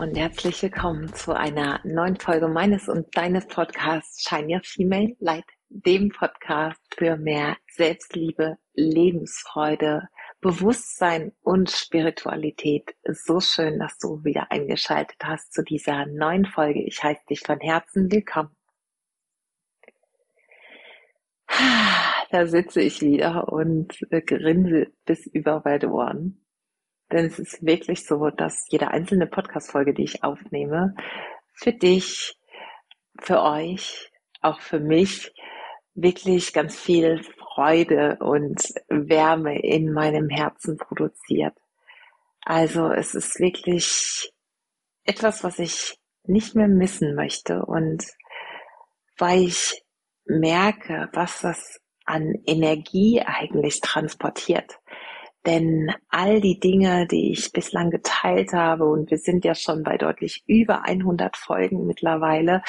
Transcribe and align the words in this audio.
Und 0.00 0.16
herzlich 0.16 0.62
willkommen 0.62 1.12
zu 1.12 1.36
einer 1.36 1.78
neuen 1.84 2.16
Folge 2.16 2.48
meines 2.48 2.88
und 2.88 3.14
deines 3.14 3.46
Podcasts 3.46 4.26
Shine 4.26 4.54
Your 4.54 4.62
Female 4.64 5.14
Light, 5.18 5.44
dem 5.68 6.08
Podcast 6.08 6.80
für 6.96 7.18
mehr 7.18 7.58
Selbstliebe, 7.70 8.56
Lebensfreude, 8.72 10.08
Bewusstsein 10.40 11.32
und 11.42 11.70
Spiritualität. 11.70 12.94
So 13.04 13.40
schön, 13.40 13.78
dass 13.78 13.98
du 13.98 14.24
wieder 14.24 14.50
eingeschaltet 14.50 15.18
hast 15.22 15.52
zu 15.52 15.62
dieser 15.62 16.06
neuen 16.06 16.46
Folge. 16.46 16.82
Ich 16.82 17.02
heiße 17.02 17.20
dich 17.28 17.40
von 17.40 17.60
Herzen 17.60 18.10
willkommen. 18.10 18.56
Da 22.30 22.46
sitze 22.46 22.80
ich 22.80 23.02
wieder 23.02 23.52
und 23.52 23.98
grinse 24.08 24.86
bis 25.04 25.26
über 25.26 25.60
beide 25.60 25.90
Ohren. 25.90 26.40
Denn 27.12 27.26
es 27.26 27.38
ist 27.38 27.64
wirklich 27.64 28.06
so, 28.06 28.30
dass 28.30 28.66
jede 28.68 28.88
einzelne 28.88 29.26
Podcast-Folge, 29.26 29.94
die 29.94 30.04
ich 30.04 30.22
aufnehme, 30.22 30.94
für 31.52 31.72
dich, 31.72 32.36
für 33.20 33.42
euch, 33.42 34.10
auch 34.40 34.60
für 34.60 34.80
mich, 34.80 35.32
wirklich 35.94 36.52
ganz 36.52 36.78
viel 36.78 37.22
Freude 37.22 38.18
und 38.20 38.62
Wärme 38.88 39.60
in 39.60 39.92
meinem 39.92 40.28
Herzen 40.28 40.76
produziert. 40.76 41.56
Also 42.42 42.90
es 42.90 43.14
ist 43.14 43.38
wirklich 43.40 44.32
etwas, 45.04 45.44
was 45.44 45.58
ich 45.58 45.98
nicht 46.24 46.54
mehr 46.54 46.68
missen 46.68 47.14
möchte 47.14 47.64
und 47.64 48.04
weil 49.18 49.44
ich 49.44 49.82
merke, 50.24 51.08
was 51.12 51.40
das 51.40 51.80
an 52.04 52.34
Energie 52.46 53.20
eigentlich 53.20 53.80
transportiert. 53.80 54.78
Denn 55.46 55.92
all 56.08 56.40
die 56.40 56.60
Dinge, 56.60 57.06
die 57.06 57.32
ich 57.32 57.52
bislang 57.52 57.90
geteilt 57.90 58.52
habe, 58.52 58.84
und 58.84 59.10
wir 59.10 59.18
sind 59.18 59.44
ja 59.44 59.54
schon 59.54 59.82
bei 59.82 59.96
deutlich 59.96 60.44
über 60.46 60.84
100 60.84 61.36
Folgen 61.36 61.86
mittlerweile, 61.86 62.62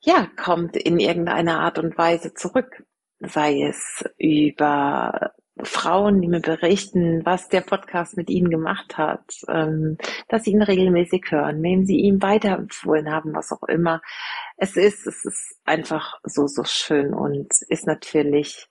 ja, 0.00 0.28
kommt 0.36 0.76
in 0.76 1.00
irgendeiner 1.00 1.60
Art 1.60 1.78
und 1.78 1.98
Weise 1.98 2.32
zurück. 2.34 2.84
Sei 3.18 3.62
es 3.62 4.04
über 4.18 5.32
Frauen, 5.62 6.20
die 6.20 6.28
mir 6.28 6.40
berichten, 6.40 7.24
was 7.24 7.48
der 7.48 7.62
Podcast 7.62 8.16
mit 8.16 8.28
ihnen 8.28 8.50
gemacht 8.50 8.98
hat, 8.98 9.24
ähm, 9.48 9.96
dass 10.28 10.44
sie 10.44 10.52
ihn 10.52 10.62
regelmäßig 10.62 11.24
hören, 11.30 11.62
wem 11.62 11.86
sie 11.86 11.96
ihm 11.96 12.22
weiterempfohlen 12.22 13.10
haben, 13.10 13.34
was 13.34 13.52
auch 13.52 13.62
immer. 13.64 14.02
Es 14.58 14.76
ist, 14.76 15.06
es 15.06 15.24
ist 15.24 15.58
einfach 15.64 16.20
so, 16.24 16.46
so 16.46 16.62
schön 16.64 17.14
und 17.14 17.48
ist 17.68 17.86
natürlich 17.86 18.68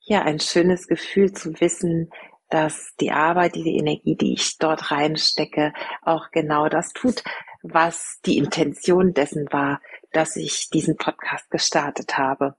ja 0.00 0.22
ein 0.22 0.38
schönes 0.38 0.86
Gefühl 0.86 1.32
zu 1.32 1.58
wissen, 1.60 2.10
dass 2.48 2.94
die 3.00 3.10
Arbeit, 3.10 3.56
die 3.56 3.76
Energie, 3.76 4.16
die 4.16 4.34
ich 4.34 4.58
dort 4.58 4.90
reinstecke, 4.90 5.72
auch 6.02 6.30
genau 6.30 6.68
das 6.68 6.92
tut, 6.92 7.22
was 7.62 8.20
die 8.24 8.38
Intention 8.38 9.14
dessen 9.14 9.46
war, 9.50 9.80
dass 10.12 10.36
ich 10.36 10.70
diesen 10.70 10.96
Podcast 10.96 11.50
gestartet 11.50 12.16
habe. 12.16 12.56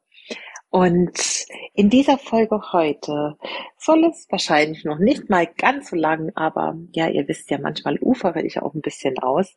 Und 0.69 1.45
in 1.73 1.89
dieser 1.89 2.17
Folge 2.17 2.59
heute 2.73 3.37
soll 3.77 4.03
es 4.05 4.27
wahrscheinlich 4.29 4.83
noch 4.83 4.99
nicht 4.99 5.29
mal 5.29 5.47
ganz 5.47 5.89
so 5.89 5.95
lang, 5.95 6.31
aber 6.35 6.77
ja, 6.91 7.07
ihr 7.07 7.27
wisst 7.27 7.49
ja, 7.49 7.57
manchmal 7.57 7.97
ufere 8.01 8.41
ich 8.41 8.61
auch 8.61 8.73
ein 8.73 8.81
bisschen 8.81 9.17
aus, 9.19 9.55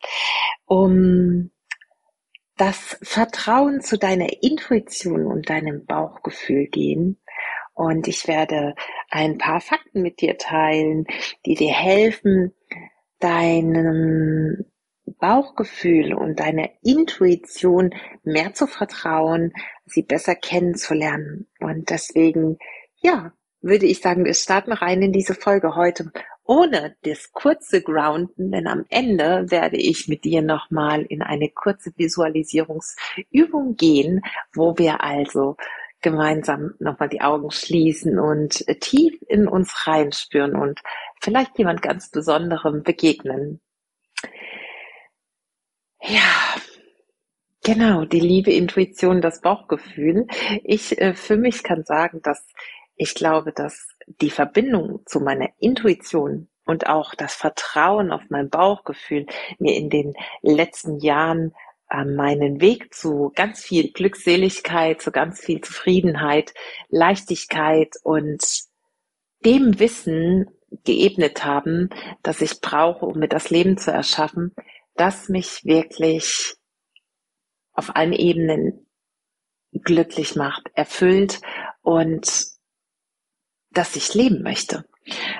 um 0.67 1.51
das 2.57 2.98
Vertrauen 3.02 3.80
zu 3.80 3.98
deiner 3.98 4.42
Intuition 4.42 5.27
und 5.27 5.48
deinem 5.48 5.85
Bauchgefühl 5.86 6.67
gehen 6.67 7.18
und 7.75 8.08
ich 8.08 8.27
werde 8.29 8.75
ein 9.11 9.39
paar 9.39 9.61
Fakten 9.61 10.03
mit 10.03 10.20
dir 10.20 10.39
teilen, 10.39 11.07
die 11.47 11.55
dir 11.55 11.73
helfen, 11.73 12.55
deinem 13.19 14.64
Bauchgefühl 15.19 16.14
und 16.14 16.41
deiner 16.41 16.70
Intuition 16.83 17.95
mehr 18.23 18.55
zu 18.55 18.67
vertrauen, 18.67 19.53
sie 19.86 20.03
besser 20.03 20.35
kennenzulernen. 20.35 21.47
Und 21.61 21.91
deswegen, 21.91 22.59
ja, 22.97 23.33
würde 23.61 23.86
ich 23.86 24.01
sagen, 24.01 24.25
wir 24.25 24.35
starten 24.35 24.73
rein 24.73 25.03
in 25.03 25.13
diese 25.13 25.35
Folge 25.35 25.77
heute 25.77 26.11
ohne 26.45 26.97
das 27.03 27.30
kurze 27.30 27.80
Grounden, 27.80 28.51
denn 28.51 28.67
am 28.67 28.85
Ende 28.89 29.51
werde 29.51 29.77
ich 29.77 30.09
mit 30.09 30.25
dir 30.25 30.42
nochmal 30.42 31.03
in 31.03 31.23
eine 31.23 31.48
kurze 31.48 31.92
Visualisierungsübung 31.97 33.77
gehen, 33.77 34.23
wo 34.53 34.77
wir 34.77 35.01
also 35.01 35.57
gemeinsam 36.00 36.74
nochmal 36.78 37.08
die 37.08 37.20
Augen 37.20 37.50
schließen 37.50 38.18
und 38.18 38.66
äh, 38.68 38.77
tief 38.77 39.20
in 39.28 39.48
uns 39.48 39.86
reinspüren 39.86 40.56
und 40.56 40.80
vielleicht 41.20 41.58
jemand 41.58 41.83
ganz 41.83 42.11
Besonderem 42.11 42.83
begegnen. 42.83 43.61
Ja, 46.02 46.56
genau, 47.62 48.05
die 48.05 48.20
liebe 48.20 48.52
Intuition, 48.52 49.20
das 49.20 49.40
Bauchgefühl. 49.40 50.27
Ich 50.64 50.98
äh, 50.98 51.14
für 51.14 51.36
mich 51.36 51.62
kann 51.62 51.84
sagen, 51.84 52.20
dass 52.22 52.46
ich 52.96 53.14
glaube, 53.14 53.52
dass 53.52 53.88
die 54.06 54.30
Verbindung 54.30 55.00
zu 55.06 55.20
meiner 55.20 55.48
Intuition 55.58 56.48
und 56.64 56.86
auch 56.86 57.14
das 57.14 57.34
Vertrauen 57.34 58.12
auf 58.12 58.22
mein 58.28 58.50
Bauchgefühl 58.50 59.27
mir 59.58 59.77
in 59.77 59.90
den 59.90 60.14
letzten 60.42 60.98
Jahren 61.00 61.55
meinen 61.90 62.61
Weg 62.61 62.95
zu 62.95 63.33
ganz 63.34 63.61
viel 63.61 63.92
Glückseligkeit, 63.92 65.02
zu 65.02 65.11
ganz 65.11 65.40
viel 65.40 65.61
Zufriedenheit, 65.61 66.55
Leichtigkeit 66.89 67.95
und 68.02 68.45
dem 69.45 69.78
Wissen 69.78 70.50
geebnet 70.84 71.45
haben, 71.45 71.90
das 72.23 72.40
ich 72.40 72.61
brauche, 72.61 73.06
um 73.06 73.18
mir 73.18 73.29
das 73.29 73.50
Leben 73.50 73.77
zu 73.77 73.90
erschaffen, 73.90 74.55
das 74.95 75.29
mich 75.29 75.64
wirklich 75.64 76.55
auf 77.73 77.96
allen 77.96 78.12
Ebenen 78.12 78.86
glücklich 79.73 80.36
macht, 80.36 80.70
erfüllt 80.74 81.40
und 81.83 82.45
dass 83.70 83.96
ich 83.96 84.14
leben 84.14 84.42
möchte. 84.42 84.84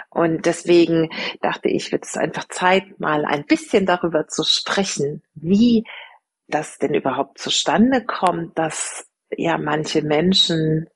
Und 0.09 0.47
deswegen 0.47 1.11
dachte 1.43 1.69
ich, 1.69 1.93
wird 1.93 2.05
es 2.05 2.17
einfach 2.17 2.49
Zeit, 2.49 2.99
mal 2.99 3.25
ein 3.25 3.45
bisschen 3.45 3.87
darüber 3.87 4.27
zu 4.27 4.43
sprechen, 4.45 5.23
wie 5.35 5.85
das 6.51 6.79
denn 6.79 6.95
überhaupt 6.95 7.39
zustande 7.39 8.05
kommt, 8.05 8.59
dass 8.59 9.07
ja 9.31 9.59
manche 9.59 10.03
Menschen 10.03 10.89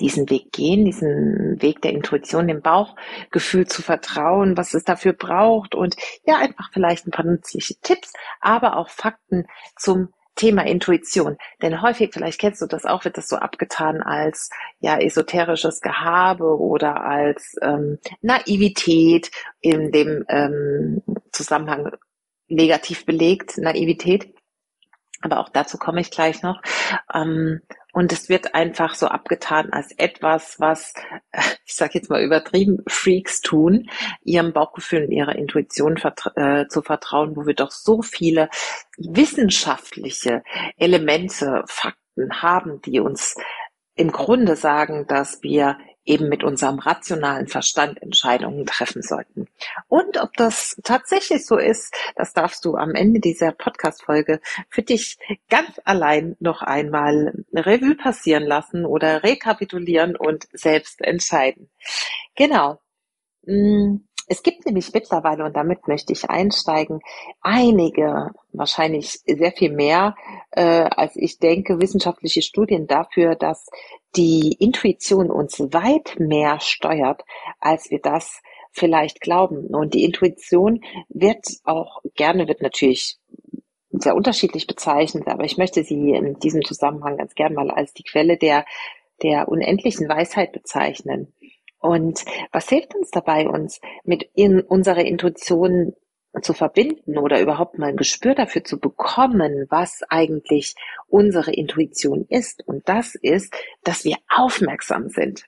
diesen 0.00 0.28
Weg 0.30 0.50
gehen, 0.52 0.84
diesen 0.84 1.60
Weg 1.60 1.82
der 1.82 1.92
Intuition, 1.92 2.48
dem 2.48 2.62
Bauchgefühl 2.62 3.66
zu 3.66 3.82
vertrauen, 3.82 4.56
was 4.56 4.74
es 4.74 4.84
dafür 4.84 5.12
braucht 5.12 5.74
und 5.74 5.96
ja, 6.24 6.38
einfach 6.38 6.70
vielleicht 6.72 7.06
ein 7.06 7.10
paar 7.10 7.26
nützliche 7.26 7.74
Tipps, 7.82 8.12
aber 8.40 8.76
auch 8.76 8.88
Fakten 8.88 9.46
zum 9.76 10.08
Thema 10.36 10.64
Intuition. 10.64 11.36
Denn 11.60 11.82
häufig, 11.82 12.10
vielleicht 12.14 12.40
kennst 12.40 12.62
du 12.62 12.66
das 12.66 12.86
auch, 12.86 13.04
wird 13.04 13.18
das 13.18 13.28
so 13.28 13.36
abgetan 13.36 14.00
als 14.00 14.48
ja 14.78 14.98
esoterisches 14.98 15.80
Gehabe 15.80 16.58
oder 16.58 17.04
als 17.04 17.56
ähm, 17.60 17.98
Naivität 18.22 19.30
in 19.60 19.92
dem 19.92 20.24
ähm, 20.28 21.02
Zusammenhang 21.32 21.90
negativ 22.50 23.06
belegt, 23.06 23.58
Naivität. 23.58 24.34
Aber 25.22 25.40
auch 25.40 25.50
dazu 25.50 25.76
komme 25.76 26.00
ich 26.00 26.10
gleich 26.10 26.42
noch. 26.42 26.62
Ähm, 27.12 27.60
und 27.92 28.12
es 28.12 28.28
wird 28.28 28.54
einfach 28.54 28.94
so 28.94 29.06
abgetan 29.06 29.72
als 29.72 29.92
etwas, 29.92 30.60
was, 30.60 30.94
ich 31.64 31.74
sage 31.74 31.92
jetzt 31.94 32.08
mal 32.08 32.22
übertrieben, 32.22 32.82
Freaks 32.88 33.40
tun, 33.40 33.90
ihrem 34.22 34.52
Bauchgefühl 34.52 35.04
und 35.04 35.10
ihrer 35.10 35.34
Intuition 35.34 35.96
äh, 36.36 36.66
zu 36.68 36.82
vertrauen, 36.82 37.36
wo 37.36 37.46
wir 37.46 37.54
doch 37.54 37.70
so 37.70 38.02
viele 38.02 38.48
wissenschaftliche 38.96 40.42
Elemente, 40.76 41.64
Fakten 41.66 42.42
haben, 42.42 42.80
die 42.82 43.00
uns 43.00 43.34
im 43.94 44.12
Grunde 44.12 44.56
sagen, 44.56 45.06
dass 45.06 45.42
wir 45.42 45.76
eben 46.04 46.28
mit 46.28 46.42
unserem 46.42 46.78
rationalen 46.78 47.46
Verstand 47.46 48.02
Entscheidungen 48.02 48.66
treffen 48.66 49.02
sollten. 49.02 49.46
Und 49.88 50.18
ob 50.18 50.34
das 50.34 50.76
tatsächlich 50.82 51.46
so 51.46 51.56
ist, 51.56 51.94
das 52.16 52.32
darfst 52.32 52.64
du 52.64 52.76
am 52.76 52.94
Ende 52.94 53.20
dieser 53.20 53.52
Podcast-Folge 53.52 54.40
für 54.68 54.82
dich 54.82 55.18
ganz 55.48 55.80
allein 55.84 56.36
noch 56.40 56.62
einmal 56.62 57.44
Revue 57.52 57.94
passieren 57.94 58.44
lassen 58.44 58.86
oder 58.86 59.22
rekapitulieren 59.22 60.16
und 60.16 60.48
selbst 60.52 61.02
entscheiden. 61.02 61.70
Genau. 62.34 62.80
Mm, 63.46 63.96
es 64.30 64.44
gibt 64.44 64.64
nämlich 64.64 64.92
mittlerweile, 64.94 65.44
und 65.44 65.56
damit 65.56 65.88
möchte 65.88 66.12
ich 66.12 66.30
einsteigen, 66.30 67.00
einige, 67.40 68.30
wahrscheinlich 68.52 69.18
sehr 69.26 69.50
viel 69.50 69.72
mehr, 69.72 70.14
äh, 70.52 70.62
als 70.88 71.16
ich 71.16 71.40
denke, 71.40 71.80
wissenschaftliche 71.80 72.40
Studien 72.40 72.86
dafür, 72.86 73.34
dass 73.34 73.66
die 74.14 74.52
Intuition 74.60 75.32
uns 75.32 75.58
weit 75.58 76.14
mehr 76.20 76.60
steuert, 76.60 77.24
als 77.58 77.90
wir 77.90 77.98
das 77.98 78.40
vielleicht 78.70 79.20
glauben. 79.20 79.66
Und 79.74 79.94
die 79.94 80.04
Intuition 80.04 80.84
wird 81.08 81.44
auch 81.64 82.00
gerne, 82.14 82.46
wird 82.46 82.62
natürlich 82.62 83.18
sehr 83.90 84.14
unterschiedlich 84.14 84.68
bezeichnet, 84.68 85.26
aber 85.26 85.42
ich 85.42 85.58
möchte 85.58 85.82
sie 85.82 86.12
in 86.12 86.38
diesem 86.38 86.64
Zusammenhang 86.64 87.16
ganz 87.16 87.34
gern 87.34 87.54
mal 87.54 87.72
als 87.72 87.94
die 87.94 88.04
Quelle 88.04 88.36
der, 88.36 88.64
der 89.24 89.48
unendlichen 89.48 90.08
Weisheit 90.08 90.52
bezeichnen. 90.52 91.32
Und 91.80 92.24
was 92.52 92.68
hilft 92.68 92.94
uns 92.94 93.10
dabei, 93.10 93.48
uns 93.48 93.80
mit 94.04 94.28
in 94.34 94.60
unserer 94.60 95.04
Intuition 95.04 95.94
zu 96.42 96.52
verbinden 96.52 97.18
oder 97.18 97.40
überhaupt 97.40 97.78
mal 97.78 97.88
ein 97.88 97.96
Gespür 97.96 98.34
dafür 98.34 98.62
zu 98.62 98.78
bekommen, 98.78 99.66
was 99.68 100.02
eigentlich 100.08 100.74
unsere 101.08 101.52
Intuition 101.52 102.26
ist. 102.28 102.62
Und 102.66 102.88
das 102.88 103.14
ist, 103.16 103.54
dass 103.82 104.04
wir 104.04 104.16
aufmerksam 104.28 105.08
sind. 105.08 105.44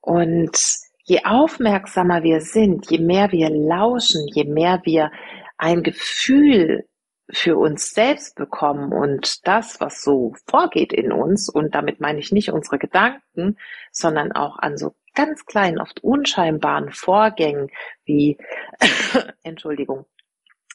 Und 0.00 0.58
je 1.04 1.24
aufmerksamer 1.24 2.22
wir 2.22 2.40
sind, 2.40 2.90
je 2.90 2.98
mehr 2.98 3.32
wir 3.32 3.48
lauschen, 3.48 4.26
je 4.34 4.44
mehr 4.44 4.82
wir 4.84 5.10
ein 5.56 5.82
Gefühl 5.82 6.84
für 7.30 7.56
uns 7.56 7.90
selbst 7.90 8.34
bekommen 8.34 8.92
und 8.92 9.46
das, 9.46 9.80
was 9.80 10.02
so 10.02 10.34
vorgeht 10.46 10.92
in 10.92 11.12
uns, 11.12 11.48
und 11.48 11.74
damit 11.74 12.00
meine 12.00 12.18
ich 12.18 12.32
nicht 12.32 12.50
unsere 12.52 12.78
Gedanken, 12.78 13.56
sondern 13.90 14.32
auch 14.32 14.58
an 14.58 14.76
so 14.76 14.94
ganz 15.14 15.44
kleinen, 15.46 15.80
oft 15.80 16.02
unscheinbaren 16.02 16.92
Vorgängen 16.92 17.70
wie, 18.04 18.38
Entschuldigung, 19.42 20.06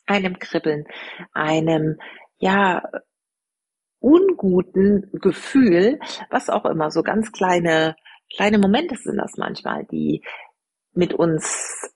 einem 0.06 0.40
Kribbeln, 0.40 0.86
einem, 1.34 2.00
ja, 2.38 2.84
unguten 4.00 5.10
Gefühl, 5.14 6.00
was 6.30 6.50
auch 6.50 6.66
immer, 6.66 6.92
so 6.92 7.04
ganz 7.04 7.32
kleine, 7.32 7.96
kleine 8.36 8.60
Momente 8.60 8.96
sind 8.96 9.18
das 9.18 9.38
manchmal, 9.38 9.86
die 9.86 10.24
mit 10.94 11.14
uns 11.14 11.92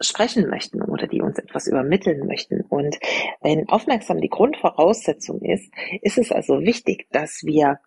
sprechen 0.00 0.48
möchten 0.48 0.82
oder 0.82 1.06
die 1.06 1.22
uns 1.22 1.38
etwas 1.38 1.66
übermitteln 1.66 2.26
möchten. 2.26 2.62
Und 2.62 2.98
wenn 3.40 3.68
aufmerksam 3.68 4.20
die 4.20 4.28
Grundvoraussetzung 4.28 5.40
ist, 5.42 5.72
ist 6.02 6.18
es 6.18 6.32
also 6.32 6.60
wichtig, 6.60 7.06
dass 7.10 7.42
wir 7.44 7.78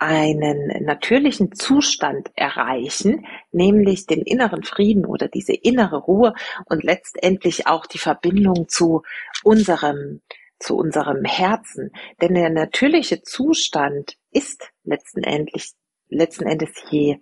einen 0.00 0.84
natürlichen 0.84 1.52
Zustand 1.52 2.30
erreichen, 2.34 3.26
nämlich 3.52 4.06
den 4.06 4.22
inneren 4.22 4.62
Frieden 4.62 5.04
oder 5.04 5.28
diese 5.28 5.52
innere 5.52 5.98
Ruhe 5.98 6.34
und 6.64 6.82
letztendlich 6.82 7.66
auch 7.66 7.84
die 7.84 7.98
Verbindung 7.98 8.66
zu 8.68 9.02
unserem, 9.44 10.22
zu 10.58 10.76
unserem 10.76 11.24
Herzen. 11.24 11.90
Denn 12.22 12.34
der 12.34 12.48
natürliche 12.48 13.22
Zustand 13.22 14.16
ist 14.30 14.72
letztendlich, 14.84 15.72
letzten 16.08 16.46
Endes 16.46 16.70
je 16.90 17.18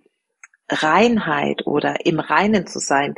Reinheit 0.69 1.67
oder 1.67 2.05
im 2.05 2.19
Reinen 2.19 2.65
zu 2.65 2.79
sein 2.79 3.15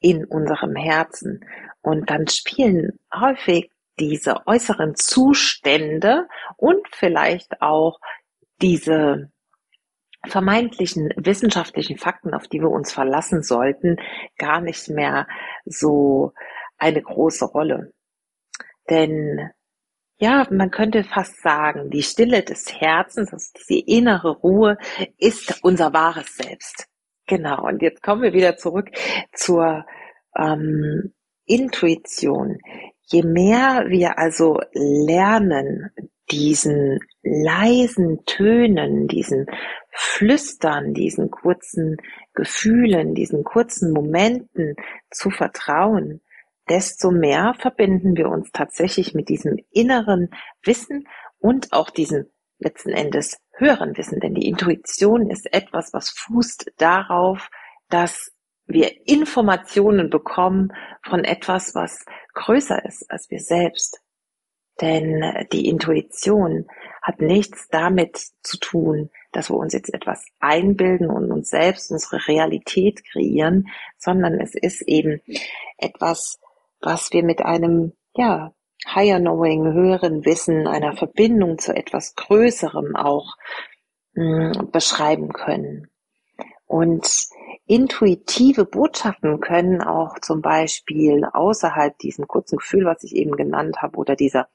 in 0.00 0.24
unserem 0.24 0.74
Herzen. 0.74 1.44
Und 1.82 2.10
dann 2.10 2.26
spielen 2.26 2.98
häufig 3.14 3.70
diese 4.00 4.46
äußeren 4.46 4.96
Zustände 4.96 6.26
und 6.56 6.84
vielleicht 6.90 7.62
auch 7.62 8.00
diese 8.64 9.30
vermeintlichen 10.26 11.10
wissenschaftlichen 11.16 11.98
Fakten, 11.98 12.32
auf 12.32 12.48
die 12.48 12.60
wir 12.60 12.70
uns 12.70 12.92
verlassen 12.92 13.42
sollten, 13.42 13.98
gar 14.38 14.62
nicht 14.62 14.88
mehr 14.88 15.26
so 15.66 16.32
eine 16.78 17.02
große 17.02 17.44
Rolle. 17.44 17.92
Denn 18.88 19.50
ja, 20.16 20.46
man 20.50 20.70
könnte 20.70 21.04
fast 21.04 21.42
sagen, 21.42 21.90
die 21.90 22.02
Stille 22.02 22.42
des 22.42 22.80
Herzens, 22.80 23.34
also 23.34 23.50
diese 23.58 23.84
innere 23.86 24.30
Ruhe, 24.30 24.78
ist 25.18 25.62
unser 25.62 25.92
wahres 25.92 26.34
Selbst. 26.34 26.86
Genau, 27.26 27.66
und 27.66 27.82
jetzt 27.82 28.02
kommen 28.02 28.22
wir 28.22 28.32
wieder 28.32 28.56
zurück 28.56 28.88
zur 29.34 29.84
ähm, 30.38 31.12
Intuition. 31.44 32.58
Je 33.02 33.22
mehr 33.24 33.84
wir 33.88 34.18
also 34.18 34.58
lernen, 34.72 35.90
diesen 36.30 37.00
leisen 37.22 38.24
Tönen, 38.24 39.06
diesen 39.08 39.46
Flüstern, 39.90 40.94
diesen 40.94 41.30
kurzen 41.30 41.96
Gefühlen, 42.34 43.14
diesen 43.14 43.44
kurzen 43.44 43.92
Momenten 43.92 44.76
zu 45.10 45.30
vertrauen, 45.30 46.20
desto 46.68 47.10
mehr 47.10 47.54
verbinden 47.58 48.16
wir 48.16 48.28
uns 48.28 48.50
tatsächlich 48.52 49.14
mit 49.14 49.28
diesem 49.28 49.58
inneren 49.70 50.30
Wissen 50.62 51.06
und 51.38 51.72
auch 51.72 51.90
diesem 51.90 52.26
letzten 52.58 52.90
Endes 52.90 53.38
höheren 53.52 53.96
Wissen. 53.96 54.20
Denn 54.20 54.34
die 54.34 54.48
Intuition 54.48 55.30
ist 55.30 55.52
etwas, 55.52 55.92
was 55.92 56.10
fußt 56.10 56.72
darauf, 56.78 57.50
dass 57.88 58.32
wir 58.66 59.06
Informationen 59.06 60.08
bekommen 60.08 60.72
von 61.04 61.22
etwas, 61.24 61.74
was 61.74 62.04
größer 62.32 62.84
ist 62.84 63.10
als 63.10 63.30
wir 63.30 63.40
selbst. 63.40 64.00
Denn 64.80 65.46
die 65.52 65.68
Intuition 65.68 66.66
hat 67.00 67.20
nichts 67.20 67.68
damit 67.68 68.16
zu 68.42 68.58
tun, 68.58 69.10
dass 69.30 69.50
wir 69.50 69.56
uns 69.56 69.72
jetzt 69.72 69.92
etwas 69.92 70.24
einbilden 70.40 71.10
und 71.10 71.30
uns 71.30 71.50
selbst 71.50 71.90
unsere 71.92 72.26
Realität 72.26 73.04
kreieren, 73.04 73.68
sondern 73.98 74.40
es 74.40 74.54
ist 74.54 74.82
eben 74.82 75.20
etwas, 75.78 76.40
was 76.80 77.12
wir 77.12 77.22
mit 77.22 77.40
einem, 77.42 77.92
ja, 78.16 78.52
Higher 78.86 79.20
Knowing, 79.20 79.72
höheren 79.72 80.24
Wissen, 80.24 80.66
einer 80.66 80.96
Verbindung 80.96 81.58
zu 81.58 81.74
etwas 81.74 82.14
Größerem 82.16 82.96
auch 82.96 83.36
mh, 84.14 84.54
hm, 84.54 84.70
beschreiben 84.70 85.32
können. 85.32 85.88
Und 86.66 87.28
intuitive 87.66 88.64
Botschaften 88.64 89.40
können 89.40 89.82
auch 89.82 90.18
zum 90.18 90.42
Beispiel 90.42 91.24
außerhalb 91.24 91.96
diesem 91.98 92.26
kurzen 92.26 92.56
Gefühl, 92.56 92.84
was 92.84 93.04
ich 93.04 93.14
eben 93.14 93.36
genannt 93.36 93.76
habe, 93.80 93.96
oder 93.96 94.16
dieser 94.16 94.48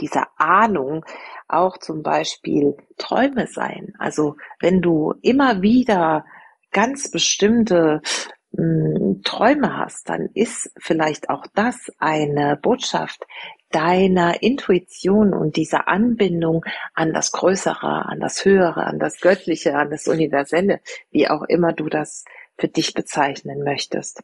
dieser 0.00 0.28
Ahnung 0.36 1.04
auch 1.48 1.78
zum 1.78 2.02
Beispiel 2.02 2.76
Träume 2.98 3.46
sein. 3.46 3.94
Also 3.98 4.36
wenn 4.60 4.82
du 4.82 5.14
immer 5.22 5.62
wieder 5.62 6.24
ganz 6.72 7.10
bestimmte 7.10 8.02
mh, 8.52 8.98
hm, 8.98 9.22
Träume 9.24 9.76
hast, 9.76 10.08
dann 10.08 10.28
ist 10.34 10.70
vielleicht 10.78 11.30
auch 11.30 11.46
das 11.54 11.90
eine 11.98 12.56
Botschaft 12.56 13.24
deiner 13.70 14.42
Intuition 14.42 15.34
und 15.34 15.56
dieser 15.56 15.88
Anbindung 15.88 16.64
an 16.94 17.12
das 17.12 17.32
Größere, 17.32 18.06
an 18.06 18.20
das 18.20 18.44
Höhere, 18.44 18.84
an 18.84 18.98
das 18.98 19.20
Göttliche, 19.20 19.74
an 19.74 19.90
das 19.90 20.06
Universelle, 20.06 20.80
wie 21.10 21.28
auch 21.28 21.42
immer 21.42 21.72
du 21.72 21.88
das 21.88 22.24
für 22.58 22.68
dich 22.68 22.94
bezeichnen 22.94 23.62
möchtest. 23.62 24.22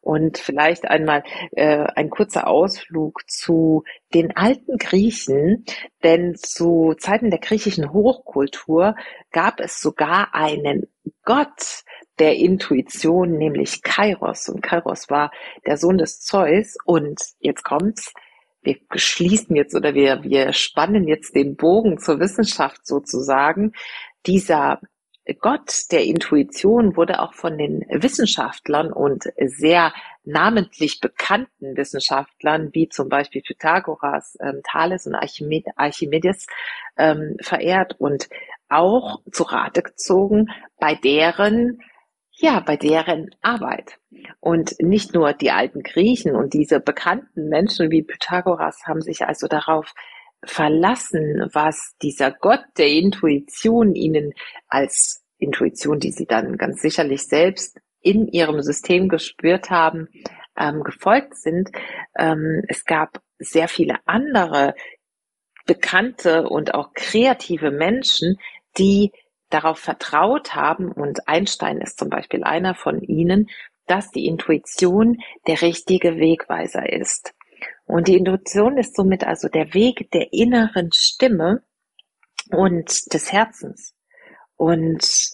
Und 0.00 0.38
vielleicht 0.38 0.84
einmal 0.84 1.24
äh, 1.52 1.86
ein 1.94 2.10
kurzer 2.10 2.46
Ausflug 2.46 3.28
zu 3.28 3.84
den 4.14 4.36
alten 4.36 4.78
Griechen, 4.78 5.64
denn 6.02 6.36
zu 6.36 6.94
Zeiten 6.98 7.30
der 7.30 7.40
griechischen 7.40 7.92
Hochkultur 7.92 8.94
gab 9.30 9.60
es 9.60 9.80
sogar 9.80 10.34
einen 10.34 10.86
Gott 11.24 11.84
der 12.18 12.36
Intuition, 12.36 13.32
nämlich 13.32 13.82
Kairos. 13.82 14.48
Und 14.48 14.62
Kairos 14.62 15.10
war 15.10 15.32
der 15.66 15.76
Sohn 15.76 15.98
des 15.98 16.20
Zeus. 16.20 16.76
Und 16.84 17.20
jetzt 17.40 17.64
kommt's. 17.64 18.12
Wir 18.64 18.76
schließen 18.94 19.56
jetzt 19.56 19.74
oder 19.74 19.92
wir, 19.94 20.22
wir 20.22 20.52
spannen 20.52 21.08
jetzt 21.08 21.34
den 21.34 21.56
Bogen 21.56 21.98
zur 21.98 22.20
Wissenschaft 22.20 22.86
sozusagen. 22.86 23.72
Dieser 24.24 24.80
Gott 25.40 25.84
der 25.92 26.04
Intuition 26.04 26.96
wurde 26.96 27.20
auch 27.20 27.32
von 27.34 27.56
den 27.56 27.84
Wissenschaftlern 27.90 28.92
und 28.92 29.24
sehr 29.38 29.92
namentlich 30.24 31.00
bekannten 31.00 31.76
Wissenschaftlern 31.76 32.70
wie 32.72 32.88
zum 32.88 33.08
Beispiel 33.08 33.42
Pythagoras, 33.42 34.36
ähm, 34.40 34.62
Thales 34.64 35.06
und 35.06 35.14
Archimed 35.14 35.66
Archimedes 35.76 36.46
ähm, 36.96 37.36
verehrt 37.40 37.96
und 37.98 38.28
auch 38.68 39.20
zu 39.30 39.44
Rate 39.44 39.82
gezogen 39.82 40.48
bei 40.78 40.94
deren 40.94 41.80
ja, 42.34 42.60
bei 42.60 42.76
deren 42.76 43.30
Arbeit. 43.42 43.98
Und 44.40 44.74
nicht 44.80 45.14
nur 45.14 45.34
die 45.34 45.50
alten 45.50 45.82
Griechen 45.82 46.34
und 46.34 46.54
diese 46.54 46.80
bekannten 46.80 47.48
Menschen 47.48 47.90
wie 47.90 48.02
Pythagoras 48.02 48.86
haben 48.86 49.02
sich 49.02 49.26
also 49.26 49.46
darauf 49.48 49.92
verlassen, 50.44 51.48
was 51.52 51.94
dieser 52.02 52.32
Gott 52.32 52.64
der 52.76 52.88
Intuition 52.88 53.94
ihnen 53.94 54.32
als 54.68 55.22
Intuition, 55.38 55.98
die 56.00 56.12
sie 56.12 56.26
dann 56.26 56.56
ganz 56.56 56.82
sicherlich 56.82 57.26
selbst 57.26 57.78
in 58.00 58.26
ihrem 58.28 58.62
System 58.62 59.08
gespürt 59.08 59.70
haben, 59.70 60.08
ähm, 60.56 60.82
gefolgt 60.82 61.36
sind. 61.36 61.70
Ähm, 62.18 62.62
es 62.68 62.84
gab 62.84 63.20
sehr 63.38 63.68
viele 63.68 63.96
andere 64.06 64.74
bekannte 65.66 66.48
und 66.48 66.74
auch 66.74 66.92
kreative 66.94 67.70
Menschen, 67.70 68.36
die 68.78 69.12
darauf 69.50 69.78
vertraut 69.78 70.54
haben, 70.54 70.90
und 70.90 71.28
Einstein 71.28 71.80
ist 71.80 71.98
zum 71.98 72.08
Beispiel 72.08 72.42
einer 72.42 72.74
von 72.74 73.00
ihnen, 73.02 73.48
dass 73.86 74.10
die 74.10 74.26
Intuition 74.26 75.18
der 75.46 75.60
richtige 75.60 76.16
Wegweiser 76.16 76.90
ist. 76.90 77.34
Und 77.84 78.08
die 78.08 78.16
Intuition 78.16 78.78
ist 78.78 78.96
somit 78.96 79.24
also 79.24 79.48
der 79.48 79.74
Weg 79.74 80.10
der 80.12 80.32
inneren 80.32 80.90
Stimme 80.92 81.62
und 82.50 83.12
des 83.12 83.32
Herzens. 83.32 83.94
Und 84.56 85.30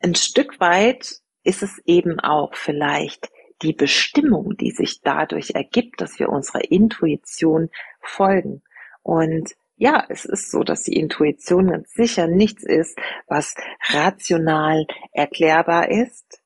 ein 0.00 0.14
Stück 0.14 0.60
weit 0.60 1.20
ist 1.42 1.62
es 1.62 1.78
eben 1.84 2.20
auch 2.20 2.54
vielleicht 2.54 3.30
die 3.62 3.72
Bestimmung, 3.72 4.56
die 4.56 4.70
sich 4.70 5.00
dadurch 5.00 5.50
ergibt, 5.50 6.00
dass 6.00 6.18
wir 6.18 6.28
unserer 6.28 6.70
Intuition 6.70 7.70
folgen. 8.00 8.62
Und 9.02 9.54
ja, 9.76 10.04
es 10.08 10.24
ist 10.24 10.50
so, 10.50 10.62
dass 10.62 10.82
die 10.82 10.96
Intuition 10.96 11.70
ganz 11.70 11.92
sicher 11.92 12.26
nichts 12.26 12.64
ist, 12.64 12.98
was 13.26 13.54
rational 13.88 14.86
erklärbar 15.12 15.90
ist, 15.90 16.40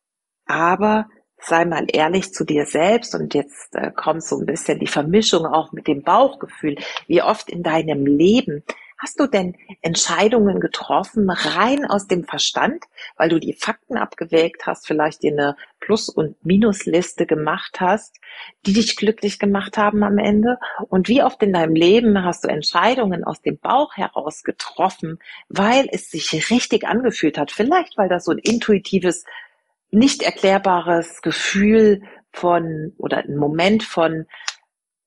aber 0.46 1.08
sei 1.40 1.64
mal 1.64 1.86
ehrlich 1.88 2.32
zu 2.32 2.44
dir 2.44 2.66
selbst 2.66 3.14
und 3.14 3.34
jetzt 3.34 3.74
äh, 3.74 3.90
kommt 3.90 4.24
so 4.24 4.38
ein 4.38 4.46
bisschen 4.46 4.78
die 4.78 4.86
Vermischung 4.86 5.46
auch 5.46 5.72
mit 5.72 5.86
dem 5.86 6.02
Bauchgefühl. 6.02 6.76
Wie 7.06 7.22
oft 7.22 7.50
in 7.50 7.62
deinem 7.62 8.06
Leben 8.06 8.62
Hast 9.00 9.18
du 9.18 9.26
denn 9.26 9.56
Entscheidungen 9.80 10.60
getroffen, 10.60 11.30
rein 11.30 11.86
aus 11.86 12.06
dem 12.06 12.24
Verstand, 12.24 12.84
weil 13.16 13.30
du 13.30 13.40
die 13.40 13.54
Fakten 13.54 13.96
abgewägt 13.96 14.66
hast, 14.66 14.86
vielleicht 14.86 15.22
dir 15.22 15.32
eine 15.32 15.56
Plus- 15.80 16.10
und 16.10 16.44
Minusliste 16.44 17.24
gemacht 17.24 17.80
hast, 17.80 18.20
die 18.66 18.74
dich 18.74 18.96
glücklich 18.96 19.38
gemacht 19.38 19.78
haben 19.78 20.02
am 20.02 20.18
Ende? 20.18 20.58
Und 20.90 21.08
wie 21.08 21.22
oft 21.22 21.42
in 21.42 21.54
deinem 21.54 21.74
Leben 21.74 22.22
hast 22.22 22.44
du 22.44 22.48
Entscheidungen 22.48 23.24
aus 23.24 23.40
dem 23.40 23.56
Bauch 23.56 23.96
heraus 23.96 24.42
getroffen, 24.42 25.18
weil 25.48 25.88
es 25.90 26.10
sich 26.10 26.50
richtig 26.50 26.86
angefühlt 26.86 27.38
hat? 27.38 27.52
Vielleicht, 27.52 27.96
weil 27.96 28.10
das 28.10 28.26
so 28.26 28.32
ein 28.32 28.38
intuitives, 28.38 29.24
nicht 29.90 30.22
erklärbares 30.22 31.22
Gefühl 31.22 32.02
von 32.32 32.92
oder 32.96 33.18
ein 33.18 33.36
Moment 33.36 33.82
von, 33.82 34.26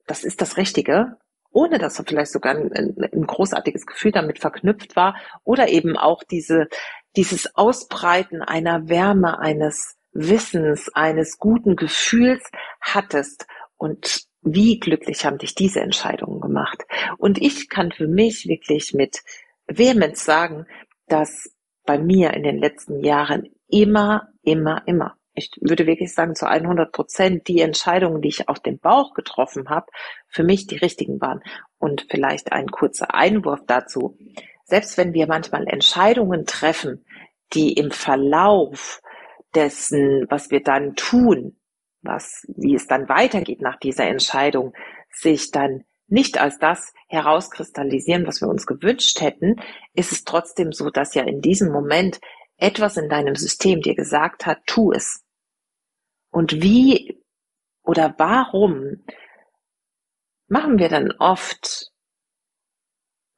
das 0.07 0.23
ist 0.23 0.41
das 0.41 0.57
Richtige, 0.57 1.17
ohne 1.51 1.77
dass 1.77 2.01
vielleicht 2.05 2.31
sogar 2.31 2.55
ein, 2.55 2.71
ein, 2.73 3.27
großartiges 3.27 3.85
Gefühl 3.85 4.11
damit 4.11 4.39
verknüpft 4.39 4.95
war 4.95 5.15
oder 5.43 5.69
eben 5.69 5.97
auch 5.97 6.23
diese, 6.23 6.67
dieses 7.15 7.55
Ausbreiten 7.55 8.41
einer 8.41 8.89
Wärme, 8.89 9.39
eines 9.39 9.95
Wissens, 10.11 10.89
eines 10.93 11.37
guten 11.37 11.75
Gefühls 11.75 12.43
hattest 12.81 13.47
und 13.77 14.25
wie 14.41 14.79
glücklich 14.79 15.25
haben 15.25 15.37
dich 15.37 15.55
diese 15.55 15.79
Entscheidungen 15.81 16.41
gemacht. 16.41 16.83
Und 17.17 17.41
ich 17.41 17.69
kann 17.69 17.91
für 17.91 18.07
mich 18.07 18.47
wirklich 18.47 18.93
mit 18.93 19.21
Vehemenz 19.67 20.25
sagen, 20.25 20.65
dass 21.07 21.53
bei 21.85 21.97
mir 21.97 22.33
in 22.33 22.43
den 22.43 22.57
letzten 22.57 23.03
Jahren 23.03 23.49
immer, 23.81 24.29
immer, 24.43 24.83
immer 24.85 25.17
ich 25.35 25.51
würde 25.61 25.87
wirklich 25.87 26.13
sagen, 26.13 26.35
zu 26.35 26.47
100 26.47 26.91
Prozent 26.91 27.47
die 27.47 27.61
Entscheidungen, 27.61 28.21
die 28.21 28.29
ich 28.29 28.49
auf 28.49 28.59
dem 28.59 28.77
Bauch 28.79 29.13
getroffen 29.13 29.69
habe, 29.69 29.87
für 30.27 30.43
mich 30.43 30.67
die 30.67 30.77
richtigen 30.77 31.19
waren. 31.21 31.41
Und 31.79 32.05
vielleicht 32.09 32.51
ein 32.51 32.69
kurzer 32.69 33.13
Einwurf 33.13 33.61
dazu. 33.65 34.17
Selbst 34.63 34.97
wenn 34.97 35.13
wir 35.13 35.27
manchmal 35.27 35.67
Entscheidungen 35.67 36.45
treffen, 36.45 37.05
die 37.53 37.73
im 37.73 37.91
Verlauf 37.91 39.01
dessen, 39.55 40.25
was 40.29 40.51
wir 40.51 40.61
dann 40.61 40.95
tun, 40.95 41.57
was, 42.01 42.45
wie 42.55 42.75
es 42.75 42.87
dann 42.87 43.09
weitergeht 43.09 43.61
nach 43.61 43.77
dieser 43.77 44.05
Entscheidung, 44.05 44.73
sich 45.09 45.51
dann 45.51 45.83
nicht 46.07 46.39
als 46.39 46.59
das 46.59 46.93
herauskristallisieren, 47.07 48.27
was 48.27 48.41
wir 48.41 48.47
uns 48.47 48.67
gewünscht 48.67 49.19
hätten, 49.21 49.55
ist 49.93 50.11
es 50.11 50.23
trotzdem 50.25 50.71
so, 50.71 50.89
dass 50.89 51.15
ja 51.15 51.23
in 51.23 51.41
diesem 51.41 51.71
Moment 51.71 52.19
etwas 52.63 52.95
in 52.95 53.09
deinem 53.09 53.35
System 53.35 53.81
dir 53.81 53.93
gesagt 53.93 54.45
hat, 54.45 54.65
tu 54.65 54.93
es. 54.93 55.23
Und 56.31 56.63
wie 56.63 57.21
oder 57.83 58.15
warum 58.17 59.03
machen 60.47 60.79
wir 60.79 60.87
dann 60.87 61.11
oft, 61.19 61.91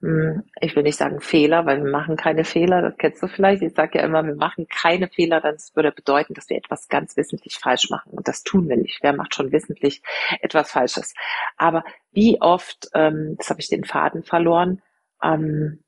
hm, 0.02 0.44
ich 0.62 0.76
will 0.76 0.84
nicht 0.84 0.98
sagen 0.98 1.22
Fehler, 1.22 1.66
weil 1.66 1.84
wir 1.84 1.90
machen 1.90 2.18
keine 2.18 2.44
Fehler, 2.44 2.84
das 2.84 2.98
kennst 2.98 3.24
du 3.24 3.28
vielleicht. 3.28 3.64
Ich 3.64 3.74
sage 3.74 3.98
ja 3.98 4.06
immer, 4.06 4.24
wir 4.24 4.36
machen 4.36 4.68
keine 4.68 5.08
Fehler, 5.08 5.42
das 5.42 5.76
würde 5.76 5.92
bedeuten, 5.92 6.36
dass 6.36 6.50
wir 6.50 6.58
etwas 6.58 6.88
ganz 6.88 7.18
wissentlich 7.18 7.56
falsch 7.58 7.90
machen. 7.90 8.12
Und 8.12 8.28
das 8.28 8.44
tun 8.44 8.70
wir 8.70 8.78
nicht. 8.78 9.00
Wer 9.02 9.14
macht 9.14 9.34
schon 9.34 9.52
wissentlich 9.52 10.04
etwas 10.40 10.72
Falsches? 10.72 11.16
Aber 11.58 11.84
wie 12.12 12.40
oft, 12.42 12.90
ähm, 12.94 13.36
das 13.40 13.50
habe 13.50 13.60
ich 13.60 13.70
den 13.70 13.86
Faden 13.86 14.24
verloren, 14.24 14.84
ähm, 15.24 15.84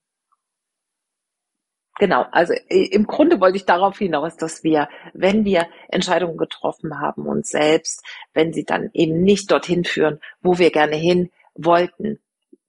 Genau, 2.00 2.25
also 2.32 2.54
äh, 2.54 2.88
im 2.92 3.08
Grunde 3.08 3.39
wollte 3.39 3.58
ich 3.58 3.66
darauf 3.66 3.98
hinaus, 3.98 4.38
dass 4.38 4.63
wir, 4.63 4.88
wenn 5.13 5.46
wir 5.46 5.68
Entscheidungen 5.89 6.38
getroffen 6.38 7.00
haben, 7.00 7.25
uns 7.27 7.50
selbst, 7.50 8.04
wenn 8.34 8.54
sie 8.54 8.66
dann 8.66 8.89
eben 8.94 9.22
nicht 9.22 9.51
dorthin 9.51 9.84
führen, 9.84 10.20
wo 10.42 10.58
wir 10.60 10.72
gerne 10.72 10.96
hin 10.96 11.32
wollten, 11.56 12.20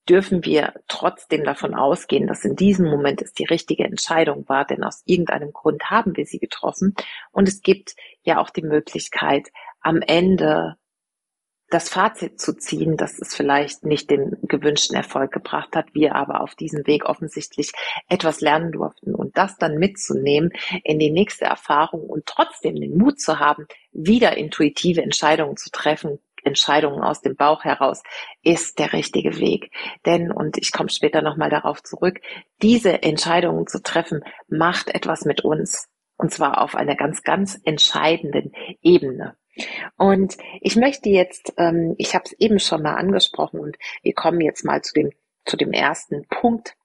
dürfen 0.08 0.44
wir 0.44 0.72
trotzdem 0.88 1.44
davon 1.44 1.74
ausgehen, 1.74 2.26
dass 2.26 2.44
in 2.44 2.56
diesem 2.56 2.86
Moment 2.86 3.20
es 3.20 3.34
die 3.34 3.44
richtige 3.44 3.84
Entscheidung 3.84 4.48
war, 4.48 4.64
denn 4.64 4.82
aus 4.82 5.02
irgendeinem 5.04 5.52
Grund 5.52 5.90
haben 5.90 6.16
wir 6.16 6.24
sie 6.24 6.38
getroffen. 6.38 6.94
Und 7.30 7.46
es 7.46 7.60
gibt 7.60 7.94
ja 8.22 8.40
auch 8.40 8.48
die 8.48 8.62
Möglichkeit, 8.62 9.48
am 9.80 10.00
Ende 10.00 10.76
das 11.70 11.88
Fazit 11.88 12.40
zu 12.40 12.56
ziehen, 12.56 12.96
dass 12.96 13.18
es 13.18 13.34
vielleicht 13.34 13.84
nicht 13.84 14.10
den 14.10 14.36
gewünschten 14.42 14.96
Erfolg 14.96 15.32
gebracht 15.32 15.76
hat, 15.76 15.94
wir 15.94 16.14
aber 16.14 16.40
auf 16.40 16.54
diesem 16.54 16.86
Weg 16.86 17.04
offensichtlich 17.04 17.72
etwas 18.08 18.40
lernen 18.40 18.72
durften 18.72 19.14
und 19.14 19.36
das 19.36 19.58
dann 19.58 19.76
mitzunehmen 19.76 20.50
in 20.84 20.98
die 20.98 21.10
nächste 21.10 21.44
Erfahrung 21.44 22.02
und 22.02 22.26
trotzdem 22.26 22.76
den 22.76 22.96
Mut 22.96 23.20
zu 23.20 23.38
haben, 23.38 23.66
wieder 23.92 24.36
intuitive 24.36 25.02
Entscheidungen 25.02 25.56
zu 25.56 25.70
treffen, 25.70 26.18
Entscheidungen 26.44 27.02
aus 27.02 27.20
dem 27.20 27.36
Bauch 27.36 27.64
heraus, 27.64 28.02
ist 28.42 28.78
der 28.78 28.92
richtige 28.92 29.38
Weg. 29.38 29.70
Denn, 30.06 30.32
und 30.32 30.56
ich 30.56 30.72
komme 30.72 30.88
später 30.88 31.20
nochmal 31.20 31.50
darauf 31.50 31.82
zurück, 31.82 32.20
diese 32.62 33.02
Entscheidungen 33.02 33.66
zu 33.66 33.82
treffen, 33.82 34.22
macht 34.48 34.88
etwas 34.88 35.24
mit 35.24 35.44
uns. 35.44 35.88
Und 36.18 36.32
zwar 36.32 36.60
auf 36.60 36.74
einer 36.74 36.96
ganz, 36.96 37.22
ganz 37.22 37.58
entscheidenden 37.64 38.52
Ebene. 38.82 39.36
Und 39.96 40.36
ich 40.60 40.76
möchte 40.76 41.08
jetzt, 41.08 41.54
ähm, 41.56 41.94
ich 41.96 42.14
habe 42.14 42.24
es 42.26 42.32
eben 42.32 42.58
schon 42.58 42.82
mal 42.82 42.94
angesprochen 42.94 43.60
und 43.60 43.76
wir 44.02 44.14
kommen 44.14 44.40
jetzt 44.40 44.64
mal 44.64 44.82
zu 44.82 44.92
dem, 44.94 45.10
zu 45.44 45.56
dem 45.56 45.72
ersten 45.72 46.26
Punkt. 46.28 46.76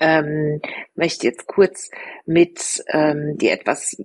Ähm, 0.00 0.60
möchte 0.94 1.26
jetzt 1.26 1.46
kurz 1.46 1.90
mit 2.24 2.82
ähm, 2.88 3.36
dir 3.36 3.52
etwas 3.52 3.96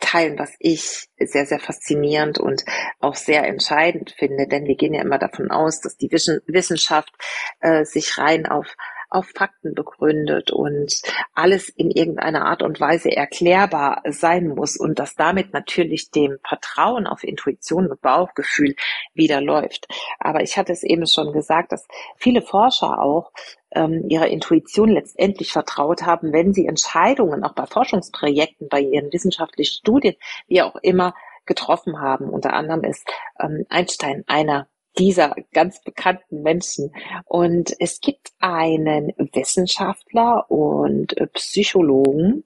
teilen, 0.00 0.38
was 0.38 0.54
ich 0.58 1.08
sehr, 1.18 1.46
sehr 1.46 1.58
faszinierend 1.58 2.38
und 2.38 2.64
auch 3.00 3.14
sehr 3.14 3.44
entscheidend 3.46 4.14
finde, 4.16 4.46
denn 4.46 4.66
wir 4.66 4.76
gehen 4.76 4.94
ja 4.94 5.02
immer 5.02 5.18
davon 5.18 5.50
aus, 5.50 5.80
dass 5.80 5.96
die 5.96 6.10
Wissenschaft 6.10 7.12
äh, 7.60 7.84
sich 7.84 8.18
rein 8.18 8.46
auf 8.46 8.76
auf 9.10 9.26
Fakten 9.34 9.74
begründet 9.74 10.50
und 10.50 11.02
alles 11.34 11.68
in 11.68 11.90
irgendeiner 11.90 12.46
Art 12.46 12.62
und 12.62 12.80
Weise 12.80 13.10
erklärbar 13.10 14.02
sein 14.08 14.48
muss 14.48 14.76
und 14.76 14.98
dass 14.98 15.14
damit 15.14 15.52
natürlich 15.52 16.10
dem 16.10 16.38
Vertrauen 16.46 17.06
auf 17.06 17.24
Intuition 17.24 17.88
und 17.88 18.00
Bauchgefühl 18.00 18.76
wieder 19.14 19.40
läuft. 19.40 19.88
Aber 20.18 20.42
ich 20.42 20.56
hatte 20.56 20.72
es 20.72 20.82
eben 20.82 21.06
schon 21.06 21.32
gesagt, 21.32 21.72
dass 21.72 21.86
viele 22.16 22.42
Forscher 22.42 23.00
auch 23.02 23.32
ähm, 23.72 24.04
ihrer 24.08 24.28
Intuition 24.28 24.90
letztendlich 24.90 25.52
vertraut 25.52 26.02
haben, 26.02 26.32
wenn 26.32 26.52
sie 26.54 26.66
Entscheidungen 26.66 27.44
auch 27.44 27.54
bei 27.54 27.66
Forschungsprojekten, 27.66 28.68
bei 28.68 28.80
ihren 28.80 29.12
wissenschaftlichen 29.12 29.78
Studien, 29.78 30.14
wie 30.46 30.62
auch 30.62 30.76
immer, 30.76 31.14
getroffen 31.46 32.00
haben. 32.00 32.28
Unter 32.28 32.52
anderem 32.52 32.84
ist 32.84 33.04
ähm, 33.40 33.66
Einstein 33.68 34.24
einer 34.26 34.68
dieser 34.98 35.34
ganz 35.52 35.82
bekannten 35.82 36.42
Menschen. 36.42 36.92
Und 37.24 37.74
es 37.78 38.00
gibt 38.00 38.32
einen 38.40 39.12
Wissenschaftler 39.32 40.50
und 40.50 41.14
Psychologen, 41.34 42.44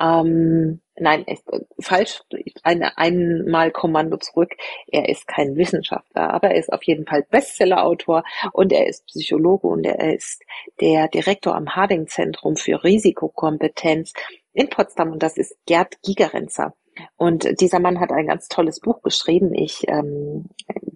ähm, 0.00 0.80
nein, 0.96 1.24
ist, 1.24 1.46
äh, 1.52 1.60
falsch, 1.80 2.22
eine, 2.62 2.96
einmal 2.98 3.70
Kommando 3.70 4.16
zurück. 4.16 4.52
Er 4.88 5.08
ist 5.08 5.26
kein 5.26 5.56
Wissenschaftler, 5.56 6.32
aber 6.32 6.50
er 6.50 6.58
ist 6.58 6.72
auf 6.72 6.82
jeden 6.84 7.06
Fall 7.06 7.24
Bestsellerautor 7.30 8.24
und 8.52 8.72
er 8.72 8.86
ist 8.86 9.06
Psychologe 9.06 9.66
und 9.66 9.84
er 9.84 10.14
ist 10.14 10.42
der 10.80 11.08
Direktor 11.08 11.54
am 11.54 11.74
Harding 11.74 12.06
Zentrum 12.06 12.56
für 12.56 12.82
Risikokompetenz 12.82 14.12
in 14.52 14.68
Potsdam 14.68 15.12
und 15.12 15.22
das 15.22 15.36
ist 15.36 15.56
Gerd 15.66 16.00
Gigerenzer. 16.02 16.74
Und 17.16 17.60
dieser 17.60 17.80
Mann 17.80 18.00
hat 18.00 18.12
ein 18.12 18.26
ganz 18.26 18.48
tolles 18.48 18.80
Buch 18.80 19.02
geschrieben. 19.02 19.54
Ich 19.54 19.86
ähm, 19.88 20.46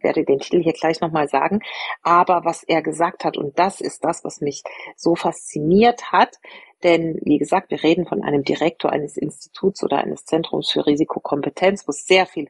werde 0.03 0.25
den 0.25 0.39
Titel 0.39 0.63
hier 0.63 0.73
gleich 0.73 1.01
nochmal 1.01 1.29
sagen. 1.29 1.61
Aber 2.03 2.45
was 2.45 2.63
er 2.63 2.83
gesagt 2.83 3.25
hat, 3.25 3.37
und 3.37 3.59
das 3.59 3.81
ist 3.81 4.05
das, 4.05 4.25
was 4.25 4.41
mich 4.41 4.63
so 4.97 5.15
fasziniert 5.15 6.13
hat, 6.13 6.37
denn 6.85 7.19
wie 7.23 7.39
gesagt, 7.39 7.71
wir 7.71 7.83
reden 7.83 8.07
von 8.07 8.23
einem 8.23 8.45
Direktor 8.45 8.93
eines 8.93 9.17
Instituts 9.17 9.83
oder 9.83 9.99
eines 9.99 10.25
Zentrums 10.25 10.71
für 10.71 10.87
Risikokompetenz, 10.87 11.89
wo 11.89 11.91
es 11.91 12.07
sehr 12.07 12.27
viel 12.27 12.49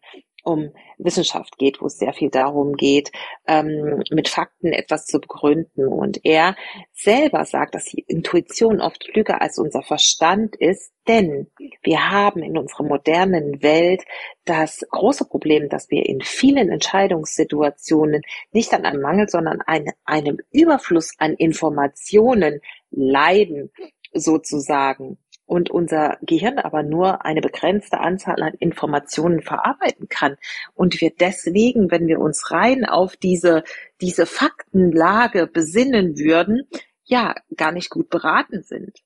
um 0.48 0.72
Wissenschaft 0.96 1.58
geht, 1.58 1.80
wo 1.80 1.86
es 1.86 1.98
sehr 1.98 2.12
viel 2.12 2.30
darum 2.30 2.74
geht, 2.74 3.12
ähm, 3.46 4.02
mit 4.10 4.28
Fakten 4.28 4.72
etwas 4.72 5.04
zu 5.04 5.20
begründen. 5.20 5.86
Und 5.86 6.24
er 6.24 6.56
selber 6.92 7.44
sagt, 7.44 7.74
dass 7.74 7.84
die 7.84 8.04
Intuition 8.08 8.80
oft 8.80 9.00
klüger 9.12 9.42
als 9.42 9.58
unser 9.58 9.82
Verstand 9.82 10.56
ist, 10.56 10.92
denn 11.06 11.48
wir 11.82 12.10
haben 12.10 12.42
in 12.42 12.56
unserer 12.56 12.84
modernen 12.84 13.62
Welt 13.62 14.02
das 14.44 14.84
große 14.90 15.26
Problem, 15.26 15.68
dass 15.68 15.90
wir 15.90 16.06
in 16.06 16.20
vielen 16.22 16.70
Entscheidungssituationen 16.70 18.22
nicht 18.52 18.72
an 18.72 18.84
einem 18.84 19.02
Mangel, 19.02 19.28
sondern 19.28 19.60
an 19.66 19.84
einem 20.04 20.38
Überfluss 20.50 21.12
an 21.18 21.34
Informationen 21.34 22.60
leiden, 22.90 23.70
sozusagen 24.14 25.18
und 25.48 25.70
unser 25.70 26.18
Gehirn 26.20 26.58
aber 26.58 26.82
nur 26.82 27.24
eine 27.24 27.40
begrenzte 27.40 28.00
Anzahl 28.00 28.42
an 28.42 28.52
Informationen 28.58 29.40
verarbeiten 29.40 30.08
kann 30.08 30.36
und 30.74 31.00
wir 31.00 31.10
deswegen, 31.10 31.90
wenn 31.90 32.06
wir 32.06 32.20
uns 32.20 32.50
rein 32.50 32.84
auf 32.84 33.16
diese, 33.16 33.64
diese 34.02 34.26
Faktenlage 34.26 35.46
besinnen 35.46 36.18
würden, 36.18 36.68
ja, 37.04 37.34
gar 37.56 37.72
nicht 37.72 37.88
gut 37.88 38.10
beraten 38.10 38.62
sind. 38.62 38.98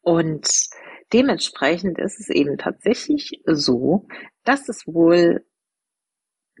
Und 0.00 0.48
dementsprechend 1.12 1.98
ist 1.98 2.18
es 2.18 2.30
eben 2.30 2.56
tatsächlich 2.56 3.42
so, 3.44 4.06
dass 4.44 4.70
es 4.70 4.86
wohl 4.86 5.44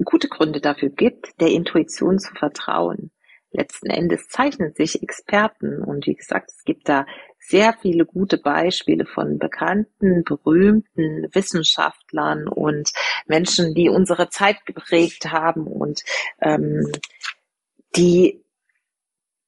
gute 0.04 0.28
Gründe 0.28 0.60
dafür 0.60 0.90
gibt, 0.90 1.40
der 1.40 1.48
Intuition 1.48 2.18
zu 2.18 2.34
vertrauen. 2.34 3.10
Letzten 3.52 3.88
Endes 3.88 4.28
zeichnen 4.28 4.74
sich 4.74 5.02
Experten 5.02 5.82
und 5.82 6.06
wie 6.06 6.14
gesagt, 6.14 6.50
es 6.50 6.62
gibt 6.64 6.90
da 6.90 7.06
sehr 7.40 7.74
viele 7.80 8.04
gute 8.04 8.38
Beispiele 8.38 9.06
von 9.06 9.38
bekannten, 9.38 10.22
berühmten 10.24 11.26
Wissenschaftlern 11.32 12.46
und 12.46 12.92
Menschen, 13.26 13.74
die 13.74 13.88
unsere 13.88 14.28
Zeit 14.28 14.64
geprägt 14.66 15.32
haben 15.32 15.66
und 15.66 16.02
ähm, 16.40 16.92
die 17.96 18.44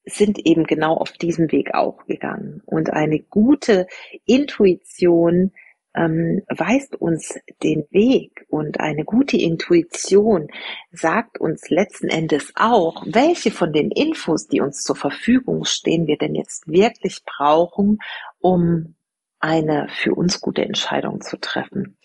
sind 0.05 0.39
eben 0.45 0.65
genau 0.65 0.97
auf 0.97 1.13
diesem 1.13 1.53
Weg 1.53 1.75
auch 1.75 2.07
gegangen. 2.07 2.61
Und 2.67 2.91
eine 2.91 3.21
gute 3.21 3.87
Intuition 4.25 5.53
ähm, 5.95 6.43
weist 6.49 6.97
uns 6.97 7.39
den 7.63 7.87
Weg 7.91 8.47
und 8.49 8.81
eine 8.81 9.05
gute 9.05 9.37
Intuition 9.37 10.49
sagt 10.91 11.39
uns 11.39 11.69
letzten 11.69 12.09
Endes 12.09 12.53
auch, 12.57 13.05
welche 13.07 13.51
von 13.51 13.73
den 13.73 13.91
Infos, 13.91 14.49
die 14.49 14.61
uns 14.61 14.83
zur 14.83 14.97
Verfügung 14.97 15.65
stehen, 15.65 16.07
wir 16.07 16.17
denn 16.17 16.35
jetzt 16.35 16.67
wirklich 16.67 17.23
brauchen, 17.25 17.99
um 18.41 18.95
eine 19.39 19.89
für 19.91 20.15
uns 20.15 20.41
gute 20.41 20.65
Entscheidung 20.65 21.21
zu 21.21 21.39
treffen. 21.39 21.99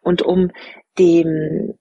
Und 0.00 0.22
um 0.22 0.50
dem 0.98 1.74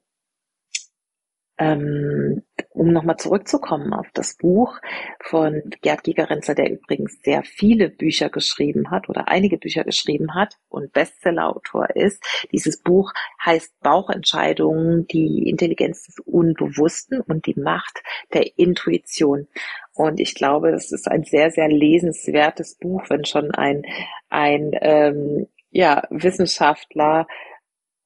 ähm, 1.57 2.43
um 2.73 2.91
nochmal 2.91 3.17
zurückzukommen 3.17 3.93
auf 3.93 4.07
das 4.13 4.35
Buch 4.35 4.79
von 5.21 5.61
Gerd 5.81 6.03
Gigerenzer, 6.03 6.55
der 6.55 6.71
übrigens 6.71 7.19
sehr 7.23 7.43
viele 7.43 7.89
Bücher 7.89 8.29
geschrieben 8.29 8.91
hat 8.91 9.09
oder 9.09 9.27
einige 9.27 9.57
Bücher 9.57 9.83
geschrieben 9.83 10.33
hat 10.33 10.57
und 10.69 10.91
Bestsellerautor 10.91 11.95
ist. 11.95 12.23
Dieses 12.51 12.81
Buch 12.81 13.13
heißt 13.45 13.79
Bauchentscheidungen, 13.81 15.07
die 15.07 15.49
Intelligenz 15.49 16.03
des 16.03 16.19
Unbewussten 16.19 17.21
und 17.21 17.45
die 17.45 17.59
Macht 17.59 18.01
der 18.33 18.57
Intuition. 18.57 19.47
Und 19.93 20.19
ich 20.19 20.33
glaube, 20.33 20.71
es 20.71 20.91
ist 20.91 21.07
ein 21.09 21.23
sehr, 21.23 21.51
sehr 21.51 21.69
lesenswertes 21.69 22.75
Buch, 22.75 23.03
wenn 23.09 23.25
schon 23.25 23.51
ein, 23.51 23.83
ein 24.29 24.71
ähm, 24.81 25.47
ja, 25.69 26.03
Wissenschaftler 26.09 27.27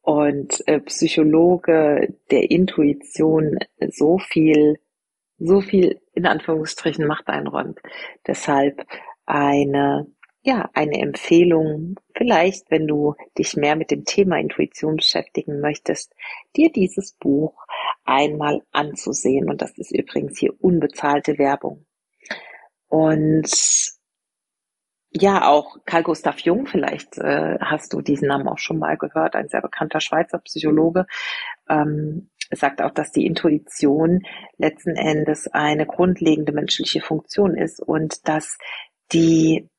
und 0.08 0.66
äh, 0.70 0.80
Psychologe 0.80 2.16
der 2.32 2.50
Intuition 2.50 3.60
so 3.90 4.20
viel, 4.20 4.80
so 5.38 5.60
viel 5.60 6.00
in 6.14 6.26
Anführungsstrichen 6.26 7.06
Macht 7.06 7.28
einräumt. 7.28 7.78
Deshalb 8.26 8.88
eine, 9.26 10.08
ja, 10.44 10.70
eine 10.74 11.02
Empfehlung, 11.02 11.96
vielleicht, 12.16 12.72
wenn 12.72 12.88
du 12.88 13.16
dich 13.38 13.58
mehr 13.58 13.76
mit 13.76 13.92
dem 13.92 14.06
Thema 14.06 14.40
Intuition 14.40 14.96
beschäftigen 14.96 15.60
möchtest, 15.60 16.16
dir 16.56 16.72
dieses 16.72 17.12
Buch 17.12 17.66
einmal 18.06 18.62
anzusehen. 18.72 19.50
Und 19.50 19.62
das 19.62 19.78
ist 19.78 19.92
übrigens 19.92 20.40
hier 20.40 20.54
unbezahlte 20.64 21.38
Werbung. 21.38 21.86
Und 22.88 23.52
ja, 25.20 25.48
auch 25.48 25.78
Carl 25.86 26.04
Gustav 26.04 26.40
Jung, 26.40 26.68
vielleicht 26.68 27.18
äh, 27.18 27.58
hast 27.60 27.94
du 27.94 28.02
diesen 28.02 28.28
Namen 28.28 28.48
auch 28.48 28.58
schon 28.58 28.80
mal 28.80 28.98
gehört, 28.98 29.36
ein 29.36 29.50
sehr 29.50 29.62
bekannter 29.62 30.00
Schweizer 30.00 30.40
Psychologe, 30.40 31.06
ähm, 31.70 32.30
sagt 32.52 32.82
auch, 32.82 32.92
dass 32.92 33.12
die 33.12 33.26
Intuition 33.26 34.24
letzten 34.58 34.96
Endes 34.96 35.48
eine 35.48 35.86
grundlegende 35.86 36.52
menschliche 36.52 37.02
Funktion 37.02 37.56
ist 37.56 37.82
und 37.82 38.28
dass 38.28 38.58
die 39.12 39.70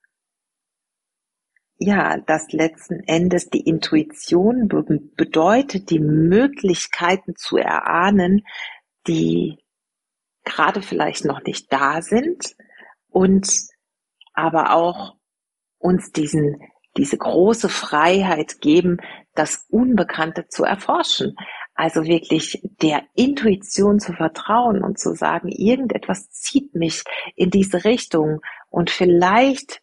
ja, 1.81 2.19
dass 2.19 2.51
letzten 2.51 3.01
Endes 3.07 3.51
die 3.51 3.61
Intuition 3.61 4.67
be 4.67 4.83
bedeutet, 5.17 5.91
die 5.91 6.01
Möglichkeiten 6.01 7.37
zu 7.37 7.57
erahnen, 7.57 8.45
die 9.07 9.59
gerade 10.45 10.83
vielleicht 10.83 11.25
noch 11.25 11.41
nicht 11.45 11.73
da 11.73 12.03
sind 12.03 12.57
und 13.09 13.49
aber 14.35 14.75
auch 14.75 15.18
uns 15.79 16.13
diesen, 16.13 16.61
diese 16.97 17.17
große 17.17 17.69
Freiheit 17.69 18.61
geben, 18.61 18.99
das 19.35 19.67
Unbekannte 19.71 20.49
zu 20.49 20.65
erforschen. 20.65 21.37
Also 21.75 22.05
wirklich 22.05 22.61
der 22.83 23.03
Intuition 23.15 24.01
zu 24.01 24.13
vertrauen 24.13 24.83
und 24.83 24.99
zu 24.99 25.15
sagen, 25.15 25.49
irgendetwas 25.49 26.29
zieht 26.31 26.75
mich 26.75 27.05
in 27.37 27.51
diese 27.51 27.85
Richtung 27.85 28.41
und 28.69 28.91
vielleicht 28.91 29.81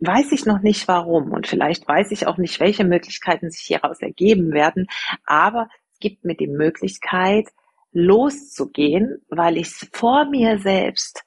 weiß 0.00 0.32
ich 0.32 0.44
noch 0.44 0.60
nicht 0.60 0.88
warum 0.88 1.32
und 1.32 1.46
vielleicht 1.46 1.86
weiß 1.86 2.10
ich 2.10 2.26
auch 2.26 2.36
nicht, 2.36 2.58
welche 2.60 2.84
Möglichkeiten 2.84 3.50
sich 3.50 3.62
hieraus 3.62 4.00
ergeben 4.00 4.52
werden, 4.52 4.86
aber 5.24 5.68
es 5.92 5.98
gibt 6.00 6.24
mir 6.24 6.36
die 6.36 6.48
Möglichkeit, 6.48 7.46
loszugehen, 7.92 9.24
weil 9.28 9.56
ich 9.56 9.68
es 9.68 9.88
vor 9.92 10.24
mir 10.26 10.58
selbst 10.58 11.24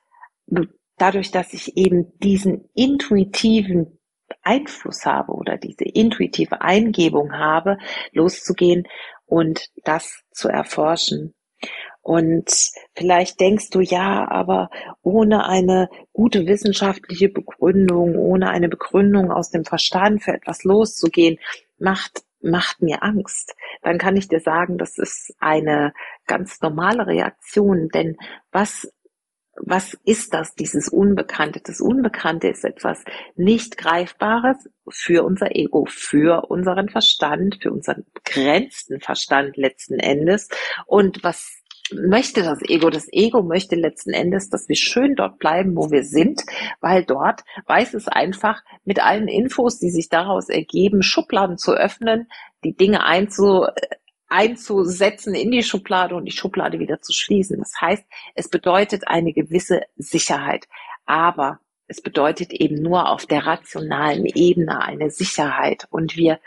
dadurch, 0.97 1.31
dass 1.31 1.53
ich 1.53 1.77
eben 1.77 2.17
diesen 2.19 2.69
intuitiven 2.73 3.99
Einfluss 4.43 5.05
habe 5.05 5.33
oder 5.33 5.57
diese 5.57 5.85
intuitive 5.85 6.61
Eingebung 6.61 7.33
habe, 7.33 7.77
loszugehen 8.11 8.87
und 9.25 9.69
das 9.83 10.23
zu 10.31 10.47
erforschen. 10.47 11.33
Und 12.01 12.51
vielleicht 12.95 13.39
denkst 13.39 13.69
du, 13.69 13.79
ja, 13.79 14.27
aber 14.29 14.71
ohne 15.03 15.45
eine 15.47 15.89
gute 16.13 16.47
wissenschaftliche 16.47 17.29
Begründung, 17.29 18.15
ohne 18.17 18.49
eine 18.49 18.69
Begründung 18.69 19.31
aus 19.31 19.51
dem 19.51 19.65
Verstand 19.65 20.23
für 20.23 20.33
etwas 20.33 20.63
loszugehen, 20.63 21.37
macht, 21.77 22.23
macht 22.41 22.81
mir 22.81 23.03
Angst. 23.03 23.55
Dann 23.83 23.99
kann 23.99 24.17
ich 24.17 24.27
dir 24.27 24.39
sagen, 24.39 24.79
das 24.79 24.97
ist 24.97 25.35
eine 25.39 25.93
ganz 26.25 26.59
normale 26.61 27.05
Reaktion, 27.05 27.89
denn 27.89 28.17
was 28.51 28.91
was 29.65 29.97
ist 30.05 30.33
das, 30.33 30.55
dieses 30.55 30.87
Unbekannte? 30.89 31.61
Das 31.63 31.81
Unbekannte 31.81 32.47
ist 32.47 32.65
etwas 32.65 33.03
nicht 33.35 33.77
Greifbares 33.77 34.69
für 34.89 35.23
unser 35.23 35.55
Ego, 35.55 35.85
für 35.87 36.49
unseren 36.49 36.89
Verstand, 36.89 37.59
für 37.61 37.71
unseren 37.71 38.05
begrenzten 38.13 38.99
Verstand 38.99 39.57
letzten 39.57 39.99
Endes. 39.99 40.49
Und 40.85 41.23
was 41.23 41.61
möchte 41.93 42.43
das 42.43 42.59
Ego? 42.63 42.89
Das 42.89 43.07
Ego 43.11 43.43
möchte 43.43 43.75
letzten 43.75 44.11
Endes, 44.11 44.49
dass 44.49 44.67
wir 44.67 44.75
schön 44.75 45.15
dort 45.15 45.39
bleiben, 45.39 45.75
wo 45.75 45.91
wir 45.91 46.03
sind, 46.03 46.41
weil 46.79 47.03
dort 47.03 47.41
weiß 47.67 47.93
es 47.93 48.07
einfach, 48.07 48.61
mit 48.85 49.03
allen 49.03 49.27
Infos, 49.27 49.79
die 49.79 49.91
sich 49.91 50.09
daraus 50.09 50.49
ergeben, 50.49 51.03
Schubladen 51.03 51.57
zu 51.57 51.73
öffnen, 51.73 52.27
die 52.63 52.75
Dinge 52.75 53.03
einzu, 53.03 53.65
einzusetzen 54.31 55.35
in 55.35 55.51
die 55.51 55.63
Schublade 55.63 56.15
und 56.15 56.25
die 56.25 56.31
Schublade 56.31 56.79
wieder 56.79 57.01
zu 57.01 57.13
schließen. 57.13 57.59
Das 57.59 57.73
heißt, 57.79 58.03
es 58.35 58.49
bedeutet 58.49 59.07
eine 59.07 59.33
gewisse 59.33 59.81
Sicherheit. 59.97 60.67
Aber 61.05 61.59
es 61.87 62.01
bedeutet 62.01 62.53
eben 62.53 62.81
nur 62.81 63.09
auf 63.09 63.25
der 63.25 63.45
rationalen 63.45 64.25
Ebene 64.25 64.81
eine 64.81 65.11
Sicherheit. 65.11 65.87
Und 65.89 66.15
wir 66.15 66.39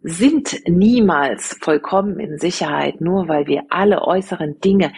sind 0.00 0.68
niemals 0.68 1.56
vollkommen 1.60 2.20
in 2.20 2.38
Sicherheit, 2.38 3.00
nur 3.00 3.28
weil 3.28 3.46
wir 3.46 3.64
alle 3.70 4.02
äußeren 4.02 4.60
Dinge 4.60 4.92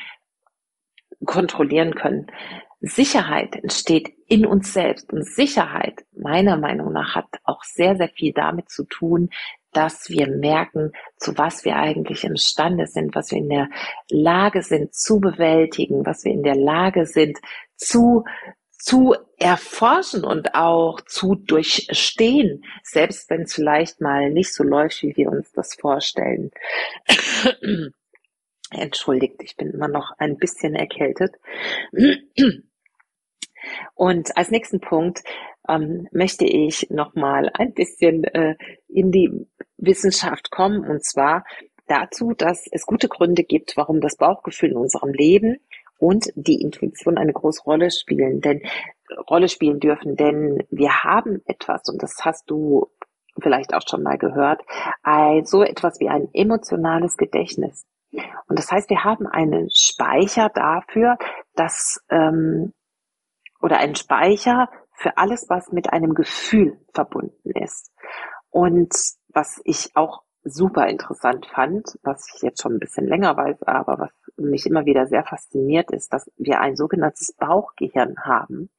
kontrollieren 1.25 1.95
können. 1.95 2.27
Sicherheit 2.81 3.57
entsteht 3.57 4.13
in 4.27 4.47
uns 4.47 4.73
selbst 4.73 5.13
und 5.13 5.25
Sicherheit, 5.25 6.05
meiner 6.17 6.57
Meinung 6.57 6.93
nach, 6.93 7.15
hat 7.15 7.27
auch 7.45 7.65
sehr, 7.65 7.97
sehr 7.97 8.09
viel 8.09 8.33
damit 8.33 8.71
zu 8.71 8.85
tun, 8.85 9.31
dass 9.73 10.09
wir 10.09 10.29
merken, 10.29 10.93
zu 11.17 11.37
was 11.37 11.65
wir 11.65 11.77
eigentlich 11.77 12.25
imstande 12.25 12.87
sind, 12.87 13.15
was 13.15 13.31
wir 13.31 13.39
in 13.39 13.49
der 13.49 13.69
Lage 14.11 14.63
sind 14.63 14.95
zu 14.95 15.21
bewältigen, 15.21 16.07
was 16.07 16.25
wir 16.25 16.33
in 16.33 16.43
der 16.43 16.57
Lage 16.57 17.07
sind 17.07 17.39
zu 17.77 18.25
zu 18.79 19.15
erforschen 19.39 20.25
und 20.25 20.55
auch 20.55 21.01
zu 21.03 21.35
durchstehen, 21.35 22.65
selbst 22.85 23.29
wenn 23.29 23.43
es 23.43 23.55
vielleicht 23.55 24.01
mal 24.01 24.31
nicht 24.31 24.55
so 24.55 24.63
läuft, 24.63 25.03
wie 25.03 25.17
wir 25.17 25.31
uns 25.31 25.53
das 25.53 25.75
vorstellen. 25.75 26.51
Entschuldigt, 28.71 29.43
ich 29.43 29.57
bin 29.57 29.71
immer 29.71 29.89
noch 29.89 30.13
ein 30.19 30.37
bisschen 30.37 30.75
erkältet. 30.75 31.35
Und 33.95 34.37
als 34.37 34.51
nächsten 34.51 34.81
Punkt 34.81 35.23
ähm, 35.69 36.09
möchte 36.13 36.45
ich 36.45 36.89
nochmal 36.91 37.51
ein 37.55 37.73
bisschen 37.73 38.25
äh, 38.25 38.57
in 38.89 39.11
die 39.13 39.47
Wissenschaft 39.77 40.51
kommen. 40.51 40.89
Und 40.89 41.05
zwar 41.05 41.45
dazu, 41.87 42.33
dass 42.37 42.67
es 42.71 42.87
gute 42.87 43.09
Gründe 43.09 43.45
gibt, 43.45 43.77
warum 43.77 44.01
das 44.01 44.17
Bauchgefühl 44.17 44.71
in 44.71 44.77
unserem 44.77 45.13
Leben 45.13 45.57
und 45.99 46.27
die 46.35 46.61
Intuition 46.61 47.19
eine 47.19 47.33
große 47.33 47.63
Rolle 47.63 47.91
spielen, 47.91 48.41
denn 48.41 48.63
Rolle 49.29 49.49
spielen 49.49 49.81
dürfen, 49.81 50.17
denn 50.17 50.63
wir 50.71 51.03
haben 51.03 51.43
etwas 51.47 51.89
und 51.89 52.03
das 52.03 52.17
hast 52.23 52.51
du 52.51 52.89
vielleicht 53.41 53.75
auch 53.75 53.83
schon 53.89 54.03
mal 54.03 54.19
gehört, 54.19 54.61
so 55.45 55.63
etwas 55.63 55.99
wie 56.01 56.09
ein 56.09 56.29
emotionales 56.33 57.17
Gedächtnis. 57.17 57.87
Und 58.13 58.59
das 58.59 58.71
heißt, 58.71 58.91
wir 58.91 59.05
haben 59.05 59.27
einen 59.27 59.69
Speicher 59.71 60.51
dafür, 60.55 61.19
dass 61.55 62.01
ähm, 62.11 62.73
oder 63.61 63.79
einen 63.79 63.97
Speicher 63.97 64.69
für 64.99 65.17
alles, 65.17 65.47
was 65.49 65.71
mit 65.71 65.93
einem 65.93 66.15
Gefühl 66.15 66.77
verbunden 66.93 67.53
ist. 67.53 67.93
Und 68.51 68.93
was 69.29 69.61
ich 69.65 69.95
auch 69.95 70.23
super 70.43 70.89
interessant 70.89 71.47
fand, 71.47 71.99
was 72.03 72.27
ich 72.35 72.43
jetzt 72.43 72.63
schon 72.63 72.75
ein 72.75 72.81
bisschen 72.81 73.07
länger 73.07 73.37
weiß, 73.37 73.63
aber 73.63 73.99
was 73.99 74.11
mich 74.37 74.67
immer 74.67 74.87
wieder 74.87 75.07
sehr 75.07 75.25
fasziniert 75.25 75.91
ist, 75.91 76.13
dass 76.13 76.31
wir 76.37 76.61
ein 76.61 76.77
sogenanntes 76.77 77.33
Bauchgehirn 77.35 78.17
haben 78.25 78.71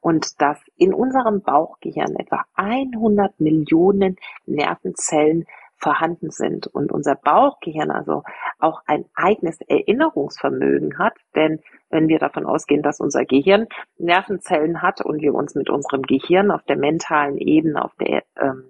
und 0.00 0.40
dass 0.40 0.58
in 0.76 0.94
unserem 0.94 1.42
Bauchgehirn 1.42 2.16
etwa 2.16 2.44
100 2.54 3.40
Millionen 3.40 4.16
Nervenzellen 4.46 5.46
vorhanden 5.76 6.30
sind 6.30 6.66
und 6.66 6.92
unser 6.92 7.14
Bauchgehirn 7.14 7.90
also 7.90 8.22
auch 8.58 8.82
ein 8.86 9.04
eigenes 9.14 9.60
Erinnerungsvermögen 9.60 10.98
hat, 10.98 11.14
denn 11.34 11.60
wenn 11.90 12.08
wir 12.08 12.18
davon 12.18 12.46
ausgehen, 12.46 12.82
dass 12.82 13.00
unser 13.00 13.24
Gehirn 13.24 13.66
Nervenzellen 13.96 14.82
hat 14.82 15.00
und 15.00 15.20
wir 15.20 15.34
uns 15.34 15.54
mit 15.54 15.70
unserem 15.70 16.02
Gehirn 16.02 16.50
auf 16.50 16.62
der 16.64 16.76
mentalen 16.76 17.38
Ebene, 17.38 17.84
auf 17.84 17.94
der 17.96 18.24
ähm, 18.40 18.64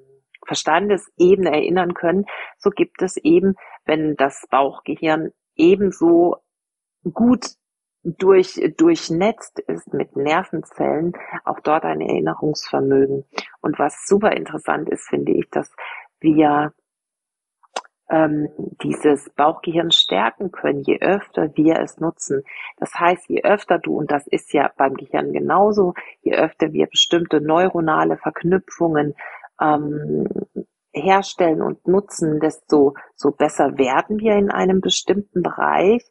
Verstandesebene 0.47 1.51
erinnern 1.51 1.95
können, 1.95 2.27
so 2.57 2.71
gibt 2.71 3.03
es 3.03 3.17
eben, 3.19 3.55
wenn 3.85 4.17
das 4.17 4.47
Bauchgehirn 4.51 5.33
ebenso 5.57 6.37
gut 7.13 7.47
durch, 8.05 8.61
durchnetzt 8.77 9.59
ist 9.61 9.93
mit 9.93 10.17
Nervenzellen, 10.17 11.13
auch 11.45 11.61
dort 11.61 11.85
ein 11.85 12.01
Erinnerungsvermögen. 12.01 13.25
Und 13.61 13.79
was 13.79 14.07
super 14.07 14.33
interessant 14.33 14.89
ist, 14.89 15.09
finde 15.09 15.33
ich, 15.33 15.51
dass 15.51 15.71
wir 16.21 16.73
ähm, 18.11 18.49
dieses 18.83 19.31
Bauchgehirn 19.31 19.91
stärken 19.91 20.51
können, 20.51 20.83
je 20.83 21.01
öfter 21.01 21.51
wir 21.57 21.81
es 21.81 21.99
nutzen. 21.99 22.43
Das 22.79 22.95
heißt, 22.95 23.29
je 23.29 23.43
öfter 23.43 23.79
du, 23.79 23.99
und 23.99 24.11
das 24.11 24.27
ist 24.27 24.53
ja 24.53 24.71
beim 24.77 24.95
Gehirn 24.95 25.33
genauso, 25.33 25.95
je 26.23 26.35
öfter 26.35 26.73
wir 26.73 26.87
bestimmte 26.87 27.41
neuronale 27.41 28.17
Verknüpfungen 28.17 29.15
ähm, 29.61 30.27
herstellen 30.93 31.63
und 31.63 31.87
nutzen, 31.87 32.41
desto 32.41 32.95
so 33.15 33.31
besser 33.31 33.77
werden 33.79 34.19
wir 34.19 34.35
in 34.37 34.51
einem 34.51 34.81
bestimmten 34.81 35.43
Bereich 35.43 36.03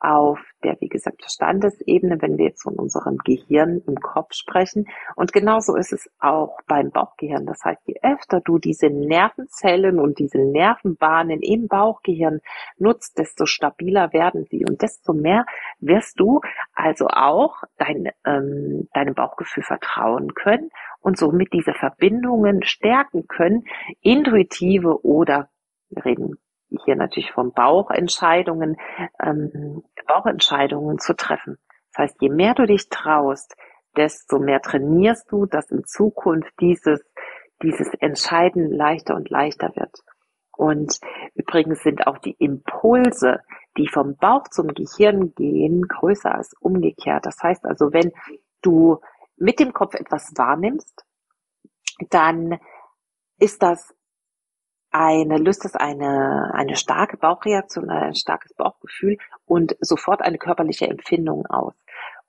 auf 0.00 0.38
der, 0.62 0.76
wie 0.80 0.88
gesagt, 0.88 1.22
Verstandesebene, 1.22 2.20
wenn 2.20 2.36
wir 2.36 2.46
jetzt 2.46 2.62
von 2.62 2.74
unserem 2.74 3.16
Gehirn 3.18 3.82
im 3.86 3.96
Kopf 3.96 4.34
sprechen. 4.34 4.86
Und 5.14 5.32
genauso 5.32 5.76
ist 5.76 5.92
es 5.92 6.10
auch 6.18 6.58
beim 6.66 6.90
Bauchgehirn. 6.90 7.46
Das 7.46 7.64
heißt, 7.64 7.80
je 7.86 7.94
öfter 8.02 8.40
du 8.40 8.58
diese 8.58 8.88
Nervenzellen 8.88 9.98
und 9.98 10.18
diese 10.18 10.38
Nervenbahnen 10.38 11.40
im 11.40 11.68
Bauchgehirn 11.68 12.40
nutzt, 12.78 13.18
desto 13.18 13.46
stabiler 13.46 14.12
werden 14.12 14.44
sie 14.50 14.64
und 14.68 14.82
desto 14.82 15.12
mehr 15.12 15.46
wirst 15.80 16.20
du 16.20 16.40
also 16.74 17.08
auch 17.08 17.62
dein, 17.78 18.10
ähm, 18.24 18.88
deinem 18.92 19.14
Bauchgefühl 19.14 19.62
vertrauen 19.62 20.34
können 20.34 20.70
und 21.00 21.16
somit 21.16 21.52
diese 21.52 21.72
Verbindungen 21.72 22.62
stärken 22.64 23.26
können, 23.28 23.64
intuitive 24.02 25.04
oder 25.04 25.48
reden 26.04 26.38
hier 26.84 26.96
natürlich 26.96 27.32
von 27.32 27.52
Bauchentscheidungen, 27.52 28.76
ähm, 29.22 29.82
Bauchentscheidungen 30.06 30.98
zu 30.98 31.14
treffen. 31.14 31.58
Das 31.92 32.04
heißt, 32.04 32.16
je 32.20 32.28
mehr 32.28 32.54
du 32.54 32.66
dich 32.66 32.88
traust, 32.88 33.54
desto 33.96 34.38
mehr 34.38 34.60
trainierst 34.60 35.30
du, 35.30 35.46
dass 35.46 35.70
in 35.70 35.84
Zukunft 35.84 36.52
dieses, 36.60 37.00
dieses 37.62 37.88
Entscheiden 38.00 38.70
leichter 38.70 39.14
und 39.14 39.30
leichter 39.30 39.74
wird. 39.74 39.96
Und 40.56 41.00
übrigens 41.34 41.82
sind 41.82 42.06
auch 42.06 42.18
die 42.18 42.36
Impulse, 42.38 43.40
die 43.76 43.88
vom 43.88 44.16
Bauch 44.16 44.48
zum 44.48 44.68
Gehirn 44.68 45.34
gehen, 45.34 45.82
größer 45.82 46.34
als 46.34 46.54
umgekehrt. 46.60 47.26
Das 47.26 47.38
heißt 47.42 47.64
also, 47.64 47.92
wenn 47.92 48.12
du 48.62 48.98
mit 49.36 49.60
dem 49.60 49.72
Kopf 49.72 49.94
etwas 49.94 50.32
wahrnimmst, 50.36 51.04
dann 52.10 52.58
ist 53.38 53.62
das 53.62 53.94
eine, 54.96 55.36
löst 55.38 55.64
das 55.64 55.74
eine, 55.74 56.52
eine 56.54 56.76
starke 56.76 57.16
Bauchreaktion, 57.16 57.90
ein 57.90 58.14
starkes 58.14 58.54
Bauchgefühl 58.54 59.18
und 59.44 59.76
sofort 59.80 60.22
eine 60.22 60.38
körperliche 60.38 60.86
Empfindung 60.86 61.46
aus. 61.46 61.74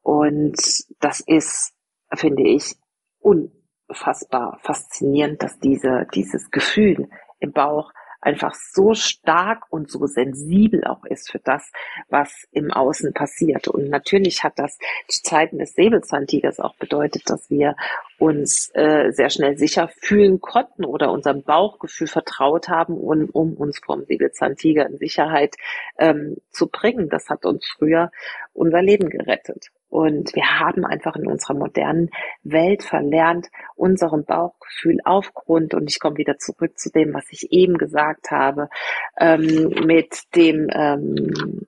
Und 0.01 0.58
das 0.99 1.21
ist, 1.21 1.73
finde 2.13 2.43
ich, 2.43 2.75
unfassbar 3.19 4.60
faszinierend, 4.62 5.41
dass 5.43 5.60
diese, 5.60 6.08
dieses 6.13 6.51
Gefühl 6.51 7.10
im 7.39 7.53
Bauch 7.53 7.91
einfach 8.21 8.53
so 8.53 8.93
stark 8.93 9.63
und 9.69 9.89
so 9.91 10.06
sensibel 10.06 10.84
auch 10.86 11.06
ist 11.06 11.32
für 11.32 11.39
das, 11.39 11.71
was 12.10 12.47
im 12.51 12.71
Außen 12.71 13.13
passiert. 13.13 13.67
Und 13.67 13.89
natürlich 13.89 14.43
hat 14.43 14.53
das 14.58 14.77
zu 15.08 15.21
Zeiten 15.23 15.60
des 15.60 15.73
Säbelzahntigers 15.73 16.60
auch 16.60 16.75
bedeutet, 16.75 17.30
dass 17.30 17.49
wir 17.49 17.75
uns 18.19 18.71
äh, 18.73 19.12
sehr 19.12 19.30
schnell 19.30 19.58
sicher 19.58 19.89
fühlen 20.01 20.41
konnten 20.41 20.86
oder 20.86 21.12
unserem 21.12 21.43
Bauchgefühl 21.43 22.08
vertraut 22.08 22.67
haben, 22.67 22.97
um, 22.97 23.30
um 23.32 23.53
uns 23.53 23.80
vom 23.80 24.03
Säbelzahntiger 24.06 24.88
in 24.88 24.97
Sicherheit 24.97 25.56
ähm, 25.99 26.38
zu 26.51 26.67
bringen. 26.67 27.10
Das 27.10 27.30
hat 27.30 27.45
uns 27.45 27.67
früher 27.77 28.12
unser 28.53 28.82
Leben 28.82 29.10
gerettet. 29.10 29.67
Und 29.89 30.36
wir 30.36 30.60
haben 30.60 30.86
einfach 30.86 31.15
in 31.15 31.28
unserer 31.28 31.54
modernen 31.54 32.10
Welt 32.43 32.84
verlernt, 32.84 33.47
unserem 33.76 34.26
Bauchgefühl 34.26 35.00
aufgrund, 35.06 35.73
und 35.73 35.89
ich 35.89 36.00
komme 36.00 36.17
wieder 36.17 36.38
zurück 36.38 36.78
zu 36.78 36.91
dem, 36.91 37.13
was 37.13 37.26
ich 37.32 37.52
eben 37.52 37.78
gesagt 37.78 38.32
habe, 38.32 38.69
ähm, 39.17 39.69
mit 39.86 40.23
dem, 40.36 40.69
ähm, 40.73 41.67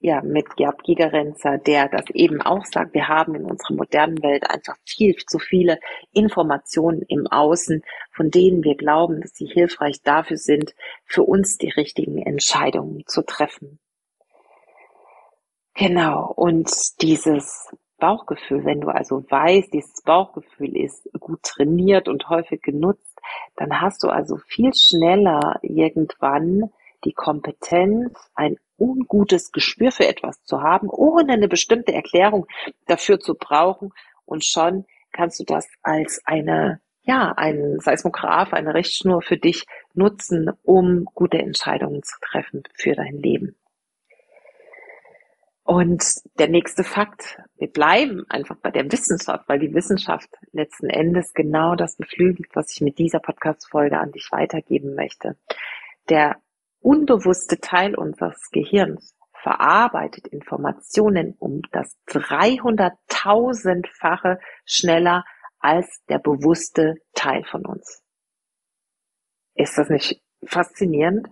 ja, 0.00 0.20
mit 0.22 0.56
Gerd 0.56 0.82
Gigerenzer, 0.82 1.58
der 1.58 1.88
das 1.88 2.10
eben 2.10 2.42
auch 2.42 2.64
sagt, 2.64 2.92
wir 2.92 3.06
haben 3.06 3.36
in 3.36 3.44
unserer 3.44 3.74
modernen 3.74 4.20
Welt 4.20 4.50
einfach 4.50 4.76
viel 4.84 5.14
zu 5.14 5.38
viele 5.38 5.78
Informationen 6.12 7.02
im 7.06 7.28
Außen, 7.28 7.82
von 8.10 8.30
denen 8.30 8.64
wir 8.64 8.74
glauben, 8.74 9.20
dass 9.20 9.34
sie 9.34 9.46
hilfreich 9.46 10.02
dafür 10.02 10.38
sind, 10.38 10.74
für 11.04 11.22
uns 11.22 11.56
die 11.56 11.70
richtigen 11.70 12.18
Entscheidungen 12.18 13.04
zu 13.06 13.22
treffen. 13.22 13.78
Genau, 15.74 16.32
und 16.36 16.70
dieses 17.00 17.68
Bauchgefühl, 17.98 18.64
wenn 18.64 18.80
du 18.80 18.88
also 18.88 19.24
weißt, 19.28 19.72
dieses 19.72 20.02
Bauchgefühl 20.02 20.76
ist 20.76 21.08
gut 21.18 21.42
trainiert 21.42 22.08
und 22.08 22.28
häufig 22.28 22.60
genutzt, 22.62 23.18
dann 23.56 23.80
hast 23.80 24.02
du 24.02 24.08
also 24.08 24.36
viel 24.36 24.74
schneller 24.74 25.58
irgendwann 25.62 26.70
die 27.04 27.12
Kompetenz, 27.12 28.12
ein 28.34 28.56
ungutes 28.76 29.52
Gespür 29.52 29.92
für 29.92 30.06
etwas 30.06 30.42
zu 30.44 30.62
haben, 30.62 30.88
ohne 30.90 31.32
eine 31.32 31.48
bestimmte 31.48 31.92
Erklärung 31.92 32.46
dafür 32.86 33.18
zu 33.20 33.34
brauchen. 33.34 33.92
Und 34.24 34.44
schon 34.44 34.84
kannst 35.12 35.40
du 35.40 35.44
das 35.44 35.68
als 35.82 36.20
eine, 36.24 36.80
ja, 37.02 37.32
ein 37.36 37.78
Seismograph, 37.80 38.52
eine 38.52 38.74
Richtschnur 38.74 39.22
für 39.22 39.36
dich 39.36 39.66
nutzen, 39.94 40.50
um 40.62 41.04
gute 41.14 41.38
Entscheidungen 41.38 42.02
zu 42.02 42.16
treffen 42.20 42.62
für 42.74 42.94
dein 42.94 43.16
Leben. 43.18 43.56
Und 45.64 46.04
der 46.38 46.48
nächste 46.48 46.82
Fakt, 46.82 47.38
wir 47.56 47.68
bleiben 47.68 48.24
einfach 48.28 48.56
bei 48.56 48.72
der 48.72 48.90
Wissenschaft, 48.90 49.48
weil 49.48 49.60
die 49.60 49.74
Wissenschaft 49.74 50.28
letzten 50.50 50.90
Endes 50.90 51.34
genau 51.34 51.76
das 51.76 51.94
beflügelt, 51.96 52.48
was 52.54 52.72
ich 52.72 52.80
mit 52.80 52.98
dieser 52.98 53.20
Podcast-Folge 53.20 53.96
an 53.98 54.10
dich 54.10 54.26
weitergeben 54.32 54.96
möchte. 54.96 55.36
Der 56.08 56.42
unbewusste 56.80 57.60
Teil 57.60 57.94
unseres 57.94 58.50
Gehirns 58.50 59.14
verarbeitet 59.40 60.26
Informationen 60.28 61.36
um 61.38 61.62
das 61.70 61.96
300.000-fache 62.08 64.40
schneller 64.64 65.24
als 65.60 66.02
der 66.08 66.18
bewusste 66.18 66.96
Teil 67.14 67.44
von 67.44 67.64
uns. 67.64 68.02
Ist 69.54 69.78
das 69.78 69.88
nicht 69.90 70.20
faszinierend? 70.44 71.28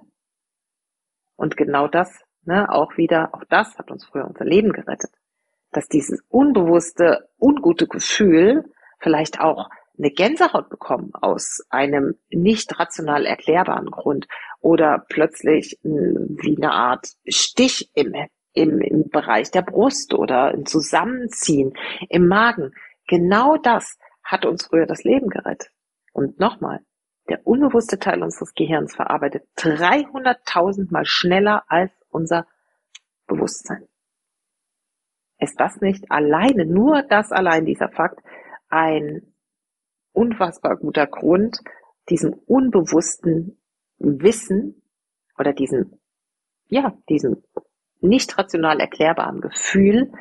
Und 1.36 1.56
genau 1.56 1.88
das 1.88 2.16
Ne, 2.44 2.70
auch 2.72 2.96
wieder, 2.96 3.34
auch 3.34 3.44
das 3.48 3.76
hat 3.78 3.90
uns 3.90 4.04
früher 4.04 4.26
unser 4.26 4.44
Leben 4.44 4.72
gerettet. 4.72 5.10
Dass 5.72 5.88
dieses 5.88 6.22
unbewusste, 6.28 7.28
ungute 7.38 7.86
Gefühl 7.86 8.64
vielleicht 8.98 9.40
auch 9.40 9.68
eine 9.98 10.10
Gänsehaut 10.10 10.70
bekommen 10.70 11.10
aus 11.12 11.62
einem 11.68 12.14
nicht 12.30 12.78
rational 12.78 13.26
erklärbaren 13.26 13.90
Grund 13.90 14.26
oder 14.60 15.04
plötzlich 15.08 15.78
wie 15.82 16.56
eine 16.56 16.72
Art 16.72 17.08
Stich 17.28 17.90
im, 17.94 18.14
im, 18.54 18.80
im 18.80 19.08
Bereich 19.10 19.50
der 19.50 19.62
Brust 19.62 20.14
oder 20.14 20.54
ein 20.54 20.64
Zusammenziehen 20.64 21.74
im 22.08 22.26
Magen. 22.26 22.72
Genau 23.06 23.56
das 23.56 23.98
hat 24.22 24.46
uns 24.46 24.66
früher 24.66 24.86
das 24.86 25.04
Leben 25.04 25.28
gerettet. 25.28 25.70
Und 26.12 26.40
nochmal, 26.40 26.80
der 27.28 27.46
unbewusste 27.46 27.98
Teil 27.98 28.22
unseres 28.22 28.54
Gehirns 28.54 28.94
verarbeitet 28.94 29.44
300.000 29.58 30.90
mal 30.90 31.04
schneller 31.04 31.64
als 31.68 31.92
unser 32.10 32.46
Bewusstsein. 33.26 33.86
Ist 35.38 35.58
das 35.58 35.80
nicht 35.80 36.10
alleine, 36.10 36.66
nur 36.66 37.02
das 37.02 37.32
allein, 37.32 37.64
dieser 37.64 37.88
Fakt, 37.88 38.20
ein 38.68 39.34
unfassbar 40.12 40.76
guter 40.76 41.06
Grund, 41.06 41.58
diesem 42.08 42.34
unbewussten 42.34 43.60
Wissen 43.98 44.82
oder 45.38 45.52
diesem, 45.52 45.98
ja, 46.68 46.96
diesem 47.08 47.42
nicht 48.00 48.36
rational 48.36 48.80
erklärbaren 48.80 49.40
Gefühl 49.40 50.12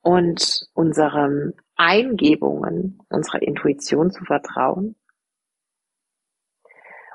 und 0.00 0.68
unserem 0.74 1.54
Eingebungen, 1.76 3.00
unserer 3.08 3.42
Intuition 3.42 4.10
zu 4.10 4.24
vertrauen 4.24 4.96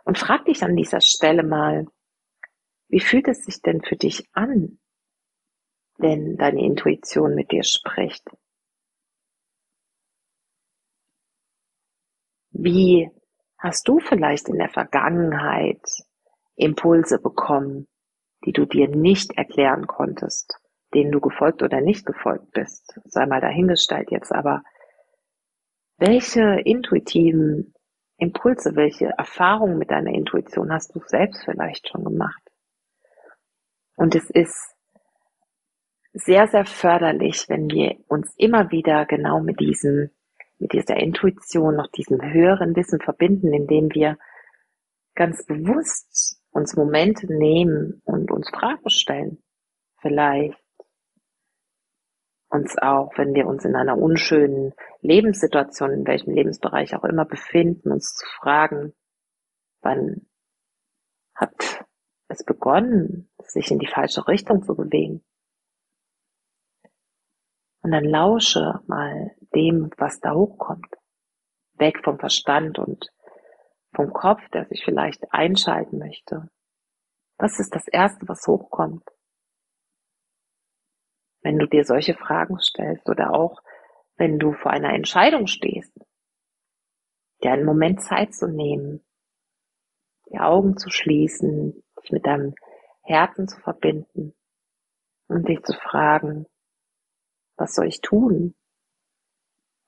Und 0.08 0.18
frag 0.18 0.46
dich 0.46 0.64
an 0.64 0.78
dieser 0.78 1.02
Stelle 1.02 1.44
mal, 1.44 1.86
wie 2.90 3.00
fühlt 3.00 3.28
es 3.28 3.44
sich 3.44 3.62
denn 3.62 3.82
für 3.82 3.96
dich 3.96 4.28
an, 4.34 4.80
wenn 5.98 6.38
deine 6.38 6.64
Intuition 6.64 7.36
mit 7.36 7.52
dir 7.52 7.64
spricht? 7.64 8.24
Wie 12.52 13.12
hast 13.58 13.88
du 13.88 14.00
vielleicht 14.00 14.50
in 14.50 14.58
der 14.58 14.70
Vergangenheit 14.70 15.82
Impulse 16.56 17.20
bekommen, 17.20 17.88
die 18.46 18.52
du 18.52 18.66
dir 18.66 18.88
nicht 18.88 19.38
erklären 19.38 19.88
konntest, 19.88 20.60
denen 20.94 21.12
du 21.12 21.20
gefolgt 21.20 21.62
oder 21.62 21.82
nicht 21.82 22.06
gefolgt 22.06 22.52
bist? 22.52 23.00
Sei 23.06 23.26
mal 23.26 23.42
dahingestellt 23.42 24.12
jetzt, 24.12 24.32
aber 24.32 24.64
welche 25.98 26.60
intuitiven 26.64 27.74
Impulse, 28.18 28.76
welche 28.76 29.08
Erfahrungen 29.18 29.78
mit 29.78 29.92
deiner 29.92 30.14
Intuition 30.14 30.72
hast 30.72 30.96
du 30.96 31.02
selbst 31.06 31.44
vielleicht 31.46 31.90
schon 31.90 32.04
gemacht? 32.04 32.47
Und 33.98 34.14
es 34.16 34.30
ist 34.30 34.76
sehr, 36.14 36.48
sehr 36.48 36.66
förderlich, 36.66 37.50
wenn 37.50 37.68
wir 37.70 37.98
uns 38.08 38.32
immer 38.38 38.72
wieder 38.72 39.06
genau 39.06 39.42
mit 39.42 39.60
diesem, 39.60 40.12
mit 40.60 40.72
dieser 40.72 40.98
Intuition, 40.98 41.76
noch 41.76 41.88
diesem 41.88 42.22
höheren 42.22 42.76
Wissen 42.76 43.02
verbinden, 43.02 43.54
indem 43.54 43.90
wir 43.94 44.18
ganz 45.16 45.44
bewusst 45.46 46.40
uns 46.52 46.76
Momente 46.76 47.26
nehmen 47.28 48.02
und 48.06 48.32
uns 48.32 48.50
Fragen 48.52 48.90
stellen. 48.90 49.44
Vielleicht 50.00 50.64
uns 52.50 52.78
auch, 52.78 53.12
wenn 53.18 53.34
wir 53.34 53.48
uns 53.48 53.66
in 53.66 53.76
einer 53.76 53.98
unschönen 53.98 54.74
Lebenssituation, 55.02 55.92
in 55.92 56.08
welchem 56.08 56.34
Lebensbereich 56.34 56.96
auch 56.96 57.04
immer 57.04 57.26
befinden, 57.26 57.92
uns 57.92 58.14
zu 58.14 58.26
fragen, 58.40 58.94
wann 59.82 60.28
hat 61.34 61.86
es 62.28 62.44
begonnen, 62.44 63.30
sich 63.48 63.72
in 63.72 63.80
die 63.80 63.88
falsche 63.88 64.28
Richtung 64.28 64.64
zu 64.64 64.76
bewegen? 64.76 65.24
Und 67.82 67.92
dann 67.92 68.06
lausche 68.06 68.82
mal 68.88 69.36
dem, 69.56 69.90
was 69.98 70.20
da 70.20 70.34
hochkommt. 70.34 70.94
Weg 71.74 72.04
vom 72.04 72.20
Verstand 72.20 72.80
und 72.80 73.10
vom 73.94 74.12
Kopf, 74.12 74.42
der 74.50 74.66
sich 74.66 74.84
vielleicht 74.84 75.32
einschalten 75.32 75.98
möchte. 75.98 76.50
Was 77.38 77.60
ist 77.60 77.76
das 77.76 77.88
Erste, 77.88 78.28
was 78.28 78.46
hochkommt? 78.48 79.08
Wenn 81.42 81.60
du 81.60 81.68
dir 81.68 81.86
solche 81.86 82.16
Fragen 82.16 82.60
stellst 82.60 83.08
oder 83.08 83.34
auch 83.34 83.62
wenn 84.18 84.40
du 84.40 84.54
vor 84.54 84.72
einer 84.72 84.94
Entscheidung 84.94 85.48
stehst, 85.48 85.94
dir 87.44 87.52
einen 87.52 87.66
Moment 87.66 88.02
Zeit 88.02 88.34
zu 88.34 88.48
nehmen, 88.48 89.06
die 90.30 90.40
Augen 90.40 90.78
zu 90.78 90.90
schließen, 90.90 91.84
dich 92.02 92.12
mit 92.12 92.26
deinem 92.26 92.56
Herzen 93.08 93.48
zu 93.48 93.58
verbinden 93.62 94.36
und 95.28 95.48
dich 95.48 95.64
zu 95.64 95.74
fragen, 95.74 96.46
was 97.56 97.74
soll 97.74 97.88
ich 97.88 98.02
tun 98.02 98.54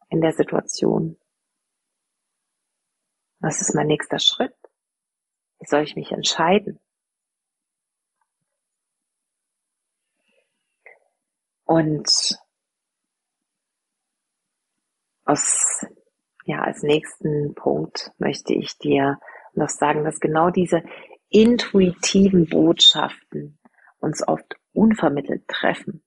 in 0.10 0.22
der 0.22 0.32
Situation? 0.32 1.20
Was 3.40 3.62
ist 3.62 3.76
mein 3.76 3.88
nächster 3.88 4.20
Schritt? 4.20 4.56
Wie 5.60 5.68
soll 5.68 5.84
ich 5.84 5.96
mich 5.96 6.12
entscheiden? 6.12 6.80
Und 11.66 12.40
aus, 15.26 15.86
ja, 16.46 16.62
als 16.62 16.84
nächsten 16.84 17.54
Punkt 17.54 18.12
möchte 18.18 18.54
ich 18.54 18.78
dir 18.78 19.20
noch 19.54 19.70
sagen, 19.70 20.04
dass 20.04 20.20
genau 20.20 20.50
diese 20.50 20.82
intuitiven 21.30 22.48
Botschaften 22.48 23.60
uns 24.00 24.28
oft 24.28 24.56
unvermittelt 24.74 25.48
treffen 25.48 26.04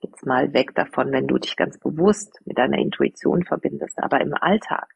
jetzt 0.00 0.26
mal 0.26 0.52
weg 0.52 0.74
davon, 0.74 1.12
wenn 1.12 1.26
du 1.26 1.38
dich 1.38 1.56
ganz 1.56 1.78
bewusst 1.78 2.40
mit 2.44 2.58
deiner 2.58 2.78
Intuition 2.78 3.44
verbindest. 3.44 3.98
Aber 4.02 4.20
im 4.20 4.34
Alltag 4.34 4.88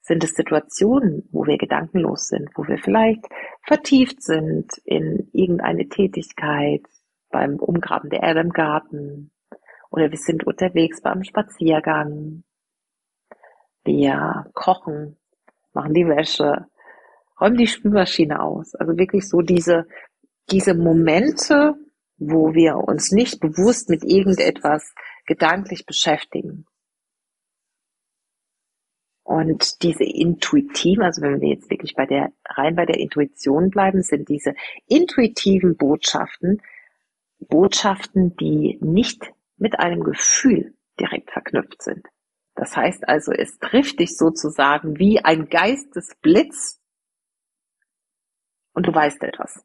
sind 0.00 0.22
es 0.22 0.34
Situationen, 0.34 1.28
wo 1.32 1.46
wir 1.46 1.58
gedankenlos 1.58 2.28
sind, 2.28 2.50
wo 2.54 2.66
wir 2.66 2.78
vielleicht 2.78 3.24
vertieft 3.62 4.22
sind 4.22 4.70
in 4.84 5.28
irgendeine 5.32 5.88
Tätigkeit, 5.88 6.82
beim 7.30 7.56
Umgraben 7.56 8.08
der 8.08 8.22
Erde 8.22 8.40
im 8.40 8.50
Garten 8.50 9.32
oder 9.90 10.10
wir 10.10 10.18
sind 10.18 10.46
unterwegs 10.46 11.02
beim 11.02 11.24
Spaziergang. 11.24 12.44
Wir 13.84 14.46
kochen, 14.54 15.16
machen 15.72 15.92
die 15.92 16.06
Wäsche, 16.06 16.66
räumen 17.40 17.56
die 17.56 17.66
Spülmaschine 17.66 18.40
aus. 18.42 18.74
Also 18.74 18.96
wirklich 18.96 19.28
so 19.28 19.40
diese, 19.42 19.86
diese 20.50 20.74
Momente, 20.74 21.74
wo 22.18 22.54
wir 22.54 22.76
uns 22.76 23.12
nicht 23.12 23.40
bewusst 23.40 23.88
mit 23.90 24.04
irgendetwas 24.04 24.94
gedanklich 25.26 25.86
beschäftigen. 25.86 26.66
Und 29.22 29.82
diese 29.82 30.04
intuitiven, 30.04 31.02
also 31.02 31.20
wenn 31.20 31.40
wir 31.40 31.48
jetzt 31.48 31.68
wirklich 31.68 31.94
bei 31.94 32.06
der, 32.06 32.32
rein 32.44 32.76
bei 32.76 32.86
der 32.86 33.00
Intuition 33.00 33.70
bleiben, 33.70 34.02
sind 34.02 34.28
diese 34.28 34.54
intuitiven 34.86 35.76
Botschaften, 35.76 36.62
Botschaften, 37.40 38.36
die 38.36 38.78
nicht 38.80 39.32
mit 39.56 39.80
einem 39.80 40.04
Gefühl 40.04 40.74
direkt 41.00 41.32
verknüpft 41.32 41.82
sind. 41.82 42.06
Das 42.54 42.76
heißt 42.76 43.08
also, 43.08 43.32
es 43.32 43.58
trifft 43.58 43.98
dich 43.98 44.16
sozusagen 44.16 44.98
wie 44.98 45.18
ein 45.18 45.48
Geistesblitz 45.48 46.80
und 48.76 48.86
du 48.86 48.94
weißt 48.94 49.24
etwas 49.24 49.64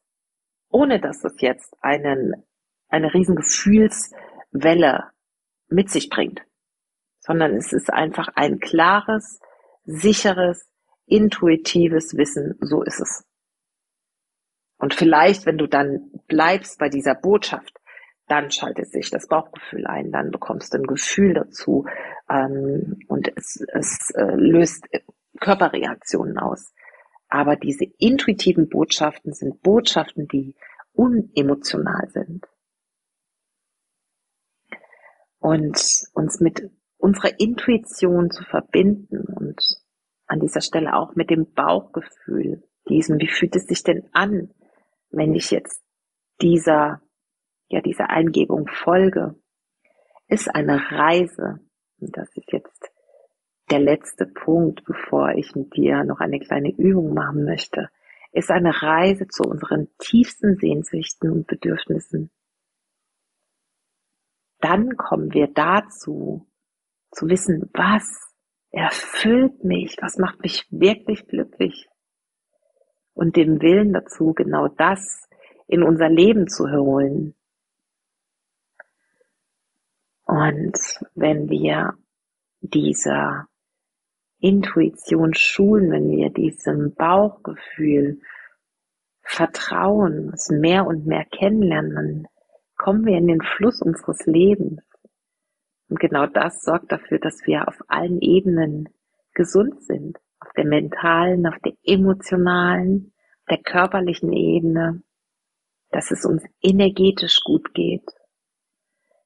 ohne 0.72 1.00
dass 1.00 1.24
es 1.24 1.40
jetzt 1.40 1.76
einen, 1.82 2.44
eine 2.88 3.14
riesen 3.14 3.36
Gefühlswelle 3.36 5.12
mit 5.68 5.90
sich 5.90 6.10
bringt, 6.10 6.42
sondern 7.20 7.56
es 7.56 7.74
ist 7.74 7.92
einfach 7.92 8.30
ein 8.36 8.60
klares, 8.60 9.40
sicheres, 9.84 10.68
intuitives 11.06 12.16
Wissen, 12.16 12.58
so 12.62 12.82
ist 12.84 13.02
es. 13.02 13.26
Und 14.78 14.94
vielleicht, 14.94 15.46
wenn 15.46 15.58
du 15.58 15.68
dann 15.68 16.12
bleibst 16.28 16.80
bei 16.80 16.90
dieser 16.90 17.16
Botschaft, 17.16 17.78
dann 18.28 18.50
schaltet 18.50 18.90
sich 18.92 19.10
das 19.10 19.28
Bauchgefühl 19.28 19.86
ein, 19.86 20.12
dann 20.12 20.32
bekommst 20.32 20.74
du 20.74 20.78
ein 20.78 20.88
Gefühl 20.88 21.34
dazu 21.34 21.86
ähm, 22.30 23.00
und 23.08 23.32
es, 23.36 23.64
es 23.74 24.10
äh, 24.16 24.36
löst 24.36 24.88
Körperreaktionen 25.40 26.38
aus. 26.40 26.74
Aber 27.32 27.56
diese 27.56 27.86
intuitiven 27.98 28.68
Botschaften 28.68 29.34
sind 29.34 29.62
Botschaften, 29.62 30.28
die 30.28 30.54
unemotional 30.92 32.10
sind. 32.10 32.46
Und 35.40 36.04
uns 36.14 36.42
mit 36.42 36.70
unserer 36.98 37.40
Intuition 37.40 38.32
zu 38.32 38.44
verbinden 38.44 39.24
und 39.34 39.60
an 40.28 40.42
dieser 40.42 40.60
Stelle 40.60 40.94
auch 40.94 41.16
mit 41.16 41.30
dem 41.30 41.54
Bauchgefühl, 41.54 42.68
diesem, 42.90 43.18
wie 43.20 43.30
fühlt 43.30 43.56
es 43.56 43.66
sich 43.66 43.84
denn 43.84 44.10
an, 44.12 44.54
wenn 45.10 45.34
ich 45.34 45.52
jetzt 45.52 45.82
dieser, 46.42 47.02
ja, 47.70 47.80
dieser 47.80 48.10
Eingebung 48.10 48.68
folge, 48.68 49.36
ist 50.28 50.54
eine 50.54 50.92
Reise. 50.92 51.60
Und 51.98 52.18
das 52.18 52.28
ist 52.36 52.52
jetzt 52.52 52.91
der 53.72 53.80
letzte 53.80 54.26
Punkt, 54.26 54.84
bevor 54.84 55.32
ich 55.32 55.56
mit 55.56 55.76
dir 55.76 56.04
noch 56.04 56.20
eine 56.20 56.40
kleine 56.40 56.72
Übung 56.72 57.14
machen 57.14 57.46
möchte, 57.46 57.90
ist 58.34 58.52
eine 58.52 58.82
Reise 58.82 59.28
zu 59.28 59.44
unseren 59.44 59.88
tiefsten 59.98 60.58
Sehnsüchten 60.58 61.32
und 61.32 61.48
Bedürfnissen. 61.48 62.32
Dann 64.60 64.96
kommen 64.98 65.34
wir 65.34 65.48
dazu, 65.48 66.48
zu 67.12 67.28
wissen, 67.28 67.70
was 67.74 68.34
erfüllt 68.72 69.64
mich, 69.64 69.98
was 70.02 70.18
macht 70.18 70.42
mich 70.42 70.68
wirklich 70.70 71.28
glücklich 71.28 71.90
und 73.14 73.36
dem 73.36 73.62
Willen 73.62 73.94
dazu, 73.94 74.34
genau 74.34 74.68
das 74.68 75.28
in 75.68 75.84
unser 75.84 76.10
Leben 76.10 76.48
zu 76.48 76.70
holen. 76.70 77.36
Und 80.26 80.78
wenn 81.16 81.50
wir 81.50 81.98
dieser 82.62 83.50
Intuition 84.42 85.34
schulen, 85.34 85.92
wenn 85.92 86.10
wir 86.10 86.30
diesem 86.30 86.94
Bauchgefühl 86.96 88.20
vertrauen, 89.22 90.32
es 90.34 90.50
mehr 90.50 90.86
und 90.86 91.06
mehr 91.06 91.26
kennenlernen, 91.26 91.96
dann 91.96 92.28
kommen 92.76 93.06
wir 93.06 93.18
in 93.18 93.28
den 93.28 93.42
Fluss 93.42 93.82
unseres 93.82 94.26
Lebens. 94.26 94.82
Und 95.90 96.00
genau 96.00 96.26
das 96.26 96.64
sorgt 96.64 96.92
dafür, 96.92 97.20
dass 97.20 97.46
wir 97.46 97.68
auf 97.68 97.78
allen 97.88 98.20
Ebenen 98.22 98.90
gesund 99.34 99.84
sind. 99.84 100.18
Auf 100.40 100.52
der 100.58 100.66
mentalen, 100.66 101.46
auf 101.46 101.60
der 101.64 101.74
emotionalen, 101.84 103.14
der 103.50 103.60
körperlichen 103.60 104.34
Ebene, 104.34 105.04
dass 105.92 106.10
es 106.10 106.26
uns 106.26 106.44
energetisch 106.62 107.42
gut 107.44 107.74
geht. 107.74 108.10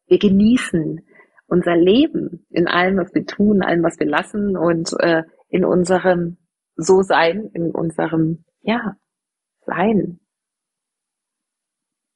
Wir 0.07 0.19
genießen 0.19 1.07
unser 1.47 1.75
Leben 1.75 2.45
in 2.49 2.67
allem, 2.67 2.97
was 2.97 3.13
wir 3.13 3.25
tun, 3.25 3.61
allem, 3.61 3.83
was 3.83 3.99
wir 3.99 4.07
lassen 4.07 4.57
und 4.57 4.93
äh, 4.99 5.23
in 5.49 5.63
unserem 5.65 6.37
so 6.75 7.01
sein 7.01 7.49
in 7.53 7.71
unserem, 7.71 8.45
ja, 8.61 8.97
Sein. 9.65 10.19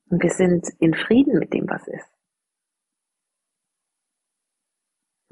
Und 0.09 0.21
wir 0.21 0.29
sind 0.29 0.67
in 0.79 0.93
Frieden 0.93 1.39
mit 1.39 1.53
dem, 1.53 1.67
was 1.67 1.87
ist. 1.87 2.11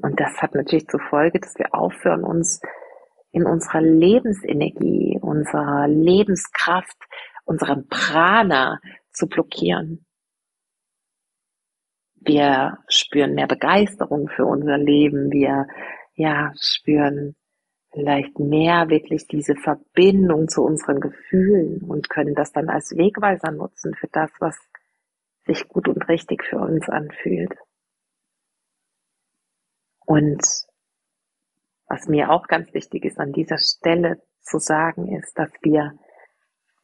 Und 0.00 0.18
das 0.18 0.40
hat 0.42 0.54
natürlich 0.54 0.88
zur 0.88 1.00
Folge, 1.00 1.38
dass 1.40 1.56
wir 1.58 1.74
aufhören, 1.74 2.24
uns 2.24 2.60
in 3.30 3.46
unserer 3.46 3.82
Lebensenergie, 3.82 5.18
unserer 5.20 5.86
Lebenskraft, 5.86 6.96
unserem 7.44 7.86
Prana 7.88 8.80
zu 9.12 9.28
blockieren. 9.28 10.06
Wir 12.20 12.78
spüren 12.88 13.34
mehr 13.34 13.46
Begeisterung 13.46 14.28
für 14.28 14.44
unser 14.44 14.78
Leben. 14.78 15.30
Wir, 15.30 15.66
ja, 16.14 16.52
spüren 16.60 17.36
vielleicht 17.92 18.38
mehr 18.38 18.88
wirklich 18.88 19.26
diese 19.26 19.54
Verbindung 19.56 20.48
zu 20.48 20.62
unseren 20.62 21.00
Gefühlen 21.00 21.82
und 21.82 22.10
können 22.10 22.34
das 22.34 22.52
dann 22.52 22.68
als 22.68 22.96
Wegweiser 22.96 23.50
nutzen 23.50 23.94
für 23.94 24.08
das, 24.08 24.30
was 24.40 24.56
sich 25.46 25.66
gut 25.68 25.88
und 25.88 26.08
richtig 26.08 26.44
für 26.44 26.58
uns 26.58 26.88
anfühlt. 26.88 27.54
Und 30.04 30.42
was 31.88 32.06
mir 32.06 32.30
auch 32.30 32.46
ganz 32.46 32.72
wichtig 32.74 33.04
ist 33.04 33.18
an 33.18 33.32
dieser 33.32 33.58
Stelle 33.58 34.22
zu 34.40 34.58
sagen, 34.58 35.14
ist, 35.16 35.38
dass 35.38 35.50
wir 35.62 35.92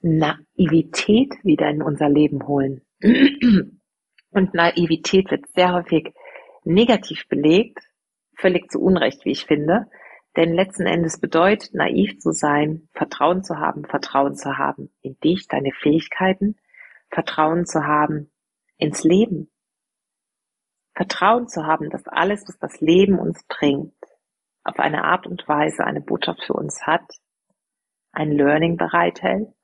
Naivität 0.01 1.33
wieder 1.43 1.69
in 1.69 1.83
unser 1.83 2.09
Leben 2.09 2.47
holen. 2.47 2.83
Und 4.35 4.53
Naivität 4.53 5.31
wird 5.31 5.47
sehr 5.55 5.73
häufig 5.73 6.13
negativ 6.65 7.29
belegt, 7.29 7.79
völlig 8.37 8.69
zu 8.69 8.81
Unrecht, 8.81 9.25
wie 9.25 9.31
ich 9.31 9.47
finde. 9.47 9.89
Denn 10.37 10.53
letzten 10.53 10.87
Endes 10.87 11.21
bedeutet 11.21 11.73
naiv 11.73 12.19
zu 12.19 12.33
sein, 12.33 12.89
Vertrauen 12.95 13.45
zu 13.45 13.59
haben, 13.61 13.85
Vertrauen 13.85 14.35
zu 14.35 14.59
haben 14.59 14.93
in 15.03 15.17
dich, 15.21 15.47
deine 15.47 15.71
Fähigkeiten, 15.71 16.57
Vertrauen 17.11 17.65
zu 17.65 17.85
haben 17.85 18.33
ins 18.77 19.05
Leben, 19.05 19.53
Vertrauen 20.97 21.47
zu 21.47 21.65
haben, 21.65 21.89
dass 21.91 22.09
alles, 22.09 22.43
was 22.49 22.59
das 22.59 22.81
Leben 22.81 23.21
uns 23.21 23.45
bringt, 23.47 23.95
auf 24.65 24.81
eine 24.81 25.05
Art 25.05 25.29
und 25.29 25.47
Weise 25.47 25.85
eine 25.85 26.01
Botschaft 26.01 26.43
für 26.45 26.55
uns 26.55 26.85
hat, 26.85 27.09
ein 28.11 28.33
Learning 28.33 28.77
bereithält 28.77 29.55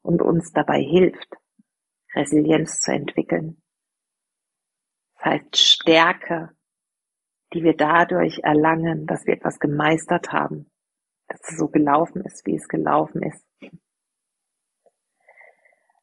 und 0.00 0.22
uns 0.22 0.52
dabei 0.52 0.80
hilft, 0.80 1.36
Resilienz 2.14 2.80
zu 2.80 2.90
entwickeln. 2.90 3.60
Heißt 5.24 5.56
Stärke, 5.56 6.50
die 7.52 7.62
wir 7.62 7.76
dadurch 7.76 8.40
erlangen, 8.42 9.06
dass 9.06 9.26
wir 9.26 9.34
etwas 9.34 9.58
gemeistert 9.58 10.32
haben, 10.32 10.70
dass 11.28 11.40
es 11.48 11.56
so 11.56 11.68
gelaufen 11.68 12.22
ist, 12.24 12.46
wie 12.46 12.56
es 12.56 12.68
gelaufen 12.68 13.22
ist. 13.22 13.44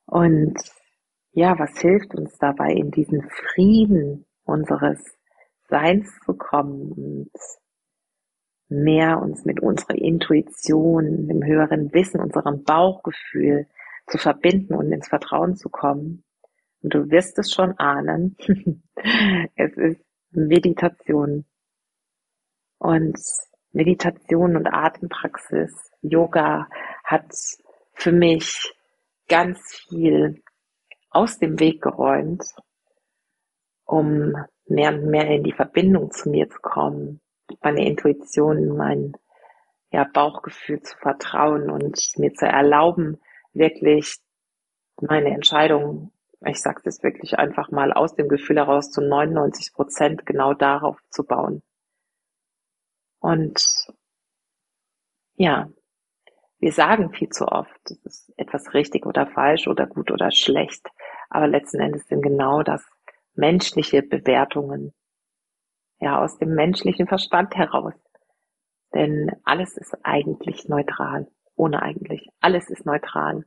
Und 0.06 0.58
ja, 1.34 1.58
was 1.60 1.80
hilft 1.80 2.16
uns 2.16 2.38
dabei, 2.38 2.72
in 2.72 2.92
diesen 2.92 3.30
Frieden 3.30 4.26
unseres 4.44 5.00
Seins 5.70 6.20
zu 6.26 6.34
kommen 6.34 6.92
und 6.92 7.32
mehr 8.68 9.22
uns 9.22 9.46
mit 9.46 9.62
unserer 9.62 9.96
Intuition, 9.96 11.28
dem 11.28 11.44
höheren 11.46 11.94
Wissen, 11.94 12.20
unserem 12.20 12.64
Bauchgefühl 12.64 13.68
zu 14.08 14.18
verbinden 14.18 14.74
und 14.74 14.92
ins 14.92 15.08
Vertrauen 15.08 15.56
zu 15.56 15.70
kommen. 15.70 16.24
Du 16.84 17.10
wirst 17.12 17.38
es 17.38 17.52
schon 17.52 17.78
ahnen. 17.78 18.36
es 19.56 19.78
ist 19.78 20.04
Meditation. 20.32 21.46
Und 22.80 23.20
Meditation 23.72 24.56
und 24.56 24.68
Atempraxis, 24.68 25.72
Yoga 26.02 26.68
hat 27.04 27.32
für 27.94 28.12
mich 28.12 28.74
ganz 29.28 29.60
viel 29.88 30.42
aus 31.12 31.38
dem 31.38 31.60
Weg 31.60 31.82
geräumt, 31.82 32.44
um 33.86 34.34
mehr 34.66 34.94
und 34.94 35.06
mehr 35.06 35.28
in 35.28 35.44
die 35.44 35.54
Verbindung 35.54 36.12
zu 36.12 36.30
mir 36.30 36.50
zu 36.50 36.60
kommen, 36.62 37.22
meine 37.62 37.86
Intuition, 37.86 38.76
mein 38.76 39.14
ja, 39.92 40.06
Bauchgefühl 40.12 40.82
zu 40.82 40.98
vertrauen 40.98 41.70
und 41.70 42.00
mir 42.18 42.34
zu 42.34 42.46
erlauben, 42.46 43.22
wirklich 43.54 44.18
meine 45.02 45.30
Entscheidung, 45.30 46.12
ich 46.46 46.62
sage 46.62 46.82
es 46.86 47.04
wirklich 47.04 47.38
einfach 47.38 47.72
mal 47.72 47.94
aus 47.94 48.16
dem 48.16 48.28
Gefühl 48.28 48.58
heraus 48.58 48.92
zu 48.92 49.02
99 49.02 49.74
Prozent 49.74 50.26
genau 50.26 50.54
darauf 50.54 51.00
zu 51.10 51.24
bauen. 51.24 51.62
Und 53.20 53.64
ja, 55.36 55.70
wir 56.60 56.72
sagen 56.72 57.12
viel 57.12 57.30
zu 57.30 57.48
oft, 57.48 57.80
es 57.90 58.06
ist 58.06 58.34
etwas 58.38 58.74
richtig 58.74 59.06
oder 59.06 59.28
falsch 59.28 59.68
oder 59.68 59.86
gut 59.88 60.12
oder 60.12 60.32
schlecht, 60.32 60.88
aber 61.30 61.48
letzten 61.48 61.80
Endes 61.80 62.08
sind 62.08 62.22
genau 62.22 62.64
das 62.64 62.84
menschliche 63.34 64.02
Bewertungen, 64.04 64.94
ja, 66.00 66.20
aus 66.20 66.38
dem 66.38 66.54
menschlichen 66.54 67.08
Verstand 67.08 67.56
heraus. 67.56 67.94
Denn 68.94 69.32
alles 69.44 69.78
ist 69.78 69.98
eigentlich 70.04 70.68
neutral, 70.68 71.28
ohne 71.56 71.82
eigentlich. 71.82 72.30
Alles 72.42 72.70
ist 72.70 72.86
neutral. 72.86 73.46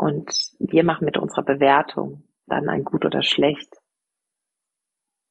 Und 0.00 0.32
wir 0.58 0.82
machen 0.82 1.04
mit 1.04 1.18
unserer 1.18 1.42
Bewertung 1.42 2.26
dann 2.46 2.70
ein 2.70 2.84
gut 2.84 3.04
oder 3.04 3.20
schlecht 3.20 3.70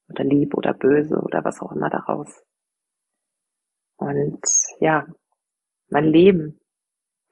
oder 0.08 0.22
lieb 0.22 0.54
oder 0.54 0.74
böse 0.74 1.16
oder 1.16 1.44
was 1.44 1.60
auch 1.60 1.72
immer 1.72 1.90
daraus. 1.90 2.40
Und 3.96 4.40
ja, 4.78 5.08
mein 5.88 6.04
Leben, 6.04 6.60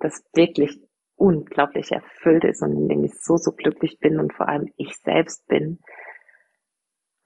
das 0.01 0.25
wirklich 0.35 0.81
unglaublich 1.15 1.93
erfüllt 1.93 2.43
ist 2.43 2.61
und 2.61 2.73
in 2.73 2.89
dem 2.89 3.05
ich 3.05 3.15
so, 3.21 3.37
so 3.37 3.53
glücklich 3.53 4.01
bin 4.01 4.19
und 4.19 4.35
vor 4.35 4.49
allem 4.49 4.73
ich 4.77 4.97
selbst 4.97 5.47
bin, 5.47 5.79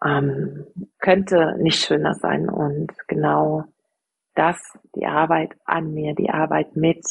ähm, 0.04 0.66
könnte 0.98 1.56
nicht 1.56 1.82
schöner 1.82 2.16
sein. 2.16 2.50
Und 2.50 2.92
genau 3.08 3.64
das, 4.34 4.60
die 4.94 5.06
Arbeit 5.06 5.56
an 5.64 5.94
mir, 5.94 6.14
die 6.14 6.28
Arbeit 6.28 6.76
mit 6.76 7.06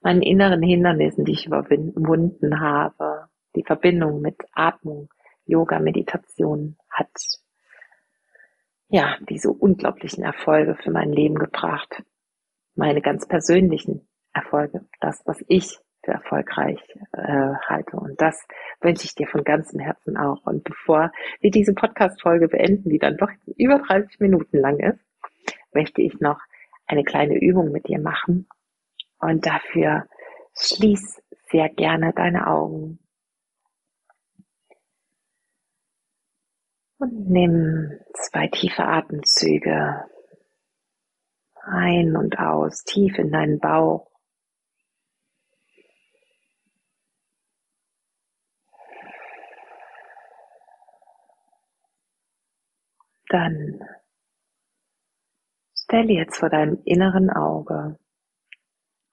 meinen 0.00 0.22
inneren 0.22 0.62
Hindernissen, 0.62 1.24
die 1.24 1.32
ich 1.32 1.46
überwunden 1.46 2.60
habe, 2.60 3.28
die 3.56 3.64
Verbindung 3.64 4.20
mit 4.20 4.36
Atmung, 4.52 5.08
Yoga, 5.44 5.78
Meditation 5.78 6.76
hat 6.90 7.08
ja 8.88 9.16
diese 9.28 9.50
unglaublichen 9.50 10.22
Erfolge 10.22 10.76
für 10.76 10.90
mein 10.90 11.12
Leben 11.12 11.36
gebracht. 11.36 12.02
Meine 12.74 13.00
ganz 13.00 13.26
persönlichen 13.26 14.08
Erfolge, 14.32 14.86
das, 15.00 15.22
was 15.26 15.44
ich 15.48 15.78
für 16.04 16.12
erfolgreich 16.12 16.78
äh, 17.12 17.52
halte. 17.66 17.96
Und 17.96 18.20
das 18.20 18.46
wünsche 18.80 19.04
ich 19.04 19.14
dir 19.14 19.26
von 19.26 19.42
ganzem 19.42 19.80
Herzen 19.80 20.16
auch. 20.16 20.44
Und 20.46 20.64
bevor 20.64 21.10
wir 21.40 21.50
diese 21.50 21.74
Podcast-Folge 21.74 22.48
beenden, 22.48 22.90
die 22.90 22.98
dann 22.98 23.16
doch 23.16 23.30
über 23.56 23.78
30 23.78 24.20
Minuten 24.20 24.58
lang 24.58 24.78
ist, 24.78 25.00
möchte 25.72 26.02
ich 26.02 26.20
noch 26.20 26.40
eine 26.86 27.04
kleine 27.04 27.38
Übung 27.38 27.72
mit 27.72 27.88
dir 27.88 28.00
machen. 28.00 28.48
Und 29.20 29.46
dafür 29.46 30.06
schließ 30.54 31.22
sehr 31.50 31.68
gerne 31.68 32.12
deine 32.12 32.46
Augen. 32.46 32.98
Und 36.98 37.30
nimm 37.30 38.00
zwei 38.14 38.48
tiefe 38.48 38.84
Atemzüge 38.84 40.04
ein 41.68 42.16
und 42.16 42.38
aus, 42.38 42.82
tief 42.84 43.18
in 43.18 43.30
deinen 43.30 43.60
Bauch. 43.60 44.10
Dann 53.28 53.80
stell 55.76 56.10
jetzt 56.10 56.38
vor 56.38 56.48
deinem 56.48 56.80
inneren 56.84 57.30
Auge 57.30 57.98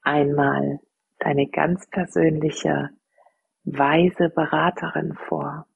einmal 0.05 0.79
deine 1.19 1.47
ganz 1.47 1.87
persönliche 1.89 2.89
weise 3.63 4.29
Beraterin 4.29 5.15
vor, 5.27 5.67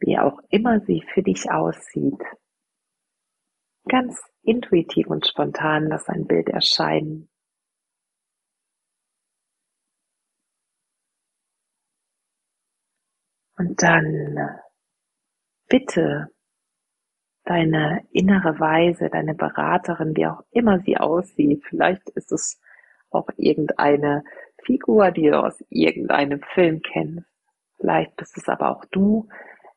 wie 0.00 0.18
auch 0.18 0.40
immer 0.48 0.80
sie 0.80 1.04
für 1.14 1.22
dich 1.22 1.50
aussieht. 1.50 2.22
Ganz 3.88 4.20
intuitiv 4.42 5.06
und 5.06 5.26
spontan 5.26 5.88
lass 5.88 6.08
ein 6.08 6.26
Bild 6.26 6.48
erscheinen. 6.48 7.30
Und 13.56 13.82
dann 13.82 14.60
bitte 15.68 16.28
deine 17.48 18.06
innere 18.12 18.60
Weise, 18.60 19.08
deine 19.08 19.34
Beraterin, 19.34 20.14
wie 20.14 20.26
auch 20.26 20.42
immer 20.50 20.80
sie 20.80 20.98
aussieht. 20.98 21.64
Vielleicht 21.66 22.08
ist 22.10 22.30
es 22.30 22.60
auch 23.10 23.28
irgendeine 23.36 24.22
Figur, 24.62 25.10
die 25.10 25.30
du 25.30 25.42
aus 25.42 25.64
irgendeinem 25.70 26.42
Film 26.54 26.82
kennst. 26.82 27.26
Vielleicht 27.78 28.14
bist 28.16 28.36
es 28.36 28.48
aber 28.48 28.70
auch 28.70 28.84
du 28.90 29.28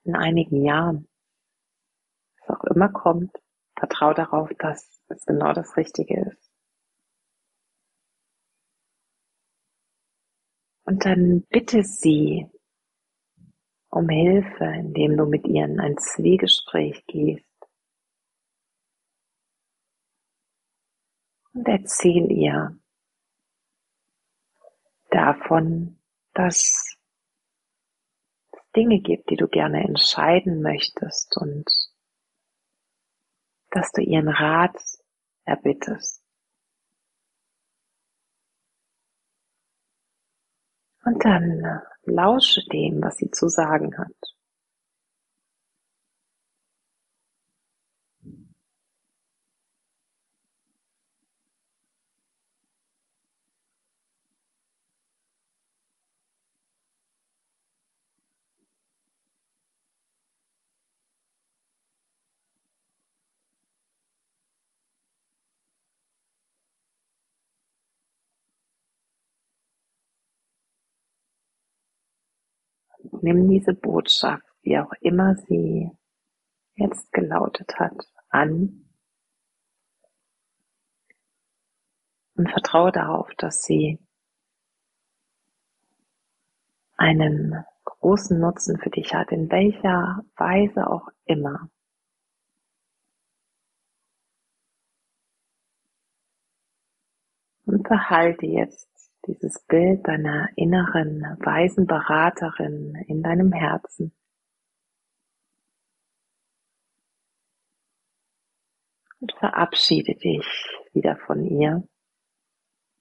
in 0.04 0.16
einigen 0.16 0.66
Jahren. 0.66 1.08
Was 2.46 2.58
auch 2.58 2.64
immer 2.66 2.90
kommt, 2.90 3.32
Vertrau 3.80 4.14
darauf, 4.14 4.50
dass 4.60 5.02
es 5.08 5.26
genau 5.26 5.54
das 5.54 5.78
Richtige 5.78 6.26
ist. 6.30 6.52
Und 10.84 11.06
dann 11.06 11.44
bitte 11.50 11.84
sie 11.84 12.48
um 13.90 14.10
Hilfe, 14.10 14.66
indem 14.66 15.16
du 15.16 15.26
mit 15.26 15.48
ihr 15.48 15.64
in 15.64 15.80
ein 15.80 15.98
Zwiegespräch 15.98 17.06
gehst. 17.08 17.51
Und 21.54 21.68
erzähl 21.68 22.32
ihr 22.32 22.80
davon, 25.10 26.00
dass 26.34 26.96
es 28.52 28.72
Dinge 28.76 29.02
gibt, 29.02 29.30
die 29.30 29.36
du 29.36 29.48
gerne 29.48 29.84
entscheiden 29.84 30.62
möchtest 30.62 31.36
und 31.38 31.70
dass 33.70 33.92
du 33.92 34.02
ihren 34.02 34.30
Rat 34.30 34.78
erbittest. 35.44 36.24
Und 41.04 41.26
dann 41.26 41.82
lausche 42.04 42.62
dem, 42.72 43.02
was 43.02 43.18
sie 43.18 43.32
zu 43.32 43.48
sagen 43.50 43.98
hat. 43.98 44.31
Nimm 73.24 73.48
diese 73.50 73.74
Botschaft, 73.74 74.44
wie 74.64 74.80
auch 74.80 74.92
immer 75.00 75.36
sie 75.36 75.92
jetzt 76.76 77.12
gelautet 77.14 77.72
hat, 77.78 77.96
an 78.30 78.86
und 82.36 82.50
vertraue 82.50 82.92
darauf, 82.92 83.30
dass 83.38 83.62
sie 83.62 84.00
einen 86.98 87.64
großen 87.84 88.40
Nutzen 88.40 88.80
für 88.80 88.90
dich 88.90 89.14
hat, 89.14 89.32
in 89.32 89.50
welcher 89.52 90.24
Weise 90.36 90.88
auch 90.88 91.08
immer. 91.26 91.70
Und 97.66 97.84
behalte 97.84 98.48
jetzt 98.48 98.91
dieses 99.28 99.64
Bild 99.68 100.08
deiner 100.08 100.50
inneren 100.56 101.22
weisen 101.40 101.86
Beraterin 101.86 102.96
in 103.08 103.22
deinem 103.22 103.52
Herzen. 103.52 104.16
Und 109.20 109.34
verabschiede 109.34 110.16
dich 110.16 110.46
wieder 110.94 111.16
von 111.28 111.46
ihr 111.46 111.88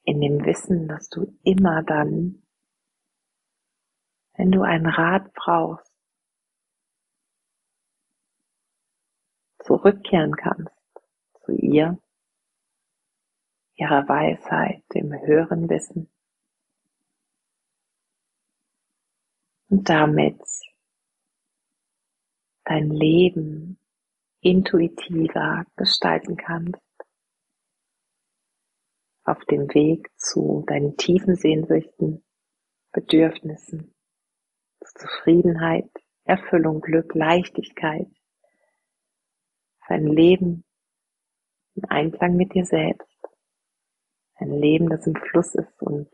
in 0.05 0.21
dem 0.21 0.45
Wissen, 0.45 0.87
dass 0.89 1.09
du 1.09 1.39
immer 1.43 1.83
dann, 1.83 2.43
wenn 4.37 4.51
du 4.51 4.63
einen 4.63 4.87
Rat 4.87 5.33
brauchst, 5.33 5.91
zurückkehren 9.63 10.37
kannst 10.37 10.75
zu 11.45 11.53
ihr 11.53 11.99
ihrer 13.81 14.07
Weisheit, 14.09 14.83
dem 14.95 15.11
höheren 15.13 15.71
Wissen. 15.71 16.11
Und 19.71 19.89
damit 19.89 20.43
dein 22.65 22.91
Leben 22.91 23.79
intuitiver 24.41 25.65
gestalten 25.77 26.37
kannst, 26.37 26.83
auf 29.25 29.43
dem 29.47 29.73
Weg 29.75 30.11
zu 30.19 30.65
deinen 30.67 30.97
tiefen 30.97 31.37
Sehnsüchten, 31.37 32.23
Bedürfnissen, 32.93 33.95
zu 34.85 34.95
Zufriedenheit, 34.95 35.91
Erfüllung, 36.25 36.81
Glück, 36.81 37.15
Leichtigkeit, 37.15 38.09
für 39.87 39.95
ein 39.95 40.07
Leben 40.07 40.65
in 41.77 41.85
Einklang 41.87 42.37
mit 42.37 42.55
dir 42.55 42.65
selbst. 42.65 43.10
Ein 44.41 44.53
Leben, 44.53 44.89
das 44.89 45.07
im 45.07 45.15
Fluss 45.15 45.55
ist 45.55 45.83
und 45.83 46.09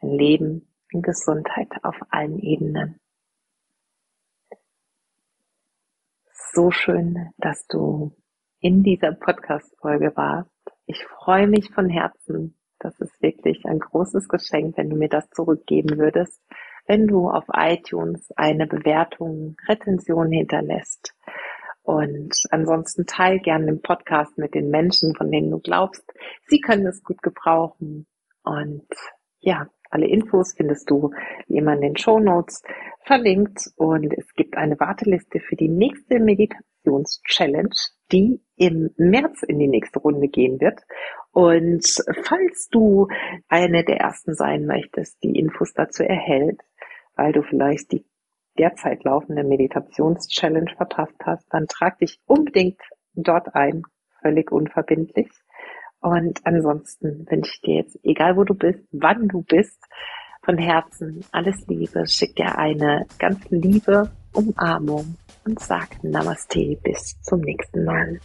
ein 0.00 0.10
Leben 0.10 0.68
in 0.90 1.00
Gesundheit 1.00 1.70
auf 1.82 1.96
allen 2.10 2.38
Ebenen. 2.38 3.00
So 6.52 6.70
schön, 6.70 7.30
dass 7.38 7.66
du 7.66 8.12
in 8.60 8.82
dieser 8.82 9.12
Podcast-Folge 9.12 10.14
warst. 10.16 10.50
Ich 10.84 11.02
freue 11.06 11.46
mich 11.46 11.70
von 11.72 11.88
Herzen. 11.88 12.58
Das 12.78 13.00
ist 13.00 13.22
wirklich 13.22 13.64
ein 13.64 13.78
großes 13.78 14.28
Geschenk, 14.28 14.76
wenn 14.76 14.90
du 14.90 14.96
mir 14.96 15.08
das 15.08 15.30
zurückgeben 15.30 15.98
würdest, 15.98 16.42
wenn 16.86 17.06
du 17.06 17.30
auf 17.30 17.44
iTunes 17.54 18.30
eine 18.36 18.66
Bewertung, 18.66 19.56
Rezension 19.66 20.30
hinterlässt 20.30 21.14
und 21.88 22.34
ansonsten 22.50 23.06
teil 23.06 23.38
gerne 23.38 23.64
den 23.64 23.80
Podcast 23.80 24.36
mit 24.36 24.54
den 24.54 24.68
Menschen, 24.68 25.14
von 25.16 25.30
denen 25.30 25.50
du 25.50 25.58
glaubst, 25.58 26.04
sie 26.46 26.60
können 26.60 26.86
es 26.86 27.02
gut 27.02 27.22
gebrauchen. 27.22 28.06
Und 28.42 28.86
ja, 29.38 29.70
alle 29.88 30.06
Infos 30.06 30.52
findest 30.54 30.90
du 30.90 31.12
wie 31.46 31.56
immer 31.56 31.72
in 31.72 31.80
den 31.80 31.96
Show 31.96 32.18
Notes 32.18 32.62
verlinkt. 33.06 33.70
Und 33.76 34.12
es 34.12 34.34
gibt 34.34 34.58
eine 34.58 34.78
Warteliste 34.78 35.40
für 35.40 35.56
die 35.56 35.70
nächste 35.70 36.20
Meditations-Challenge, 36.20 37.74
die 38.12 38.42
im 38.56 38.90
März 38.98 39.42
in 39.44 39.58
die 39.58 39.68
nächste 39.68 40.00
Runde 40.00 40.28
gehen 40.28 40.60
wird. 40.60 40.82
Und 41.32 41.86
falls 42.22 42.68
du 42.70 43.08
eine 43.48 43.82
der 43.82 43.96
ersten 43.96 44.34
sein 44.34 44.66
möchtest, 44.66 45.22
die 45.22 45.38
Infos 45.38 45.72
dazu 45.72 46.02
erhält, 46.02 46.60
weil 47.16 47.32
du 47.32 47.42
vielleicht 47.42 47.92
die 47.92 48.04
derzeit 48.58 49.04
laufende 49.04 49.44
Meditations-Challenge 49.44 50.72
verpasst 50.76 51.16
hast, 51.24 51.46
dann 51.50 51.66
trag 51.66 51.98
dich 51.98 52.18
unbedingt 52.26 52.80
dort 53.14 53.54
ein, 53.54 53.82
völlig 54.20 54.50
unverbindlich. 54.50 55.30
Und 56.00 56.40
ansonsten 56.44 57.26
wünsche 57.28 57.52
ich 57.54 57.60
dir 57.62 57.74
jetzt, 57.76 57.98
egal 58.02 58.36
wo 58.36 58.44
du 58.44 58.54
bist, 58.54 58.80
wann 58.92 59.28
du 59.28 59.42
bist, 59.42 59.82
von 60.44 60.56
Herzen 60.56 61.24
alles 61.32 61.66
Liebe, 61.66 62.06
schick 62.06 62.36
dir 62.36 62.56
eine 62.56 63.06
ganz 63.18 63.38
liebe 63.50 64.10
Umarmung 64.32 65.16
und 65.44 65.60
sag 65.60 66.02
Namaste 66.02 66.78
bis 66.82 67.20
zum 67.22 67.40
nächsten 67.40 67.84
Mal. 67.84 68.20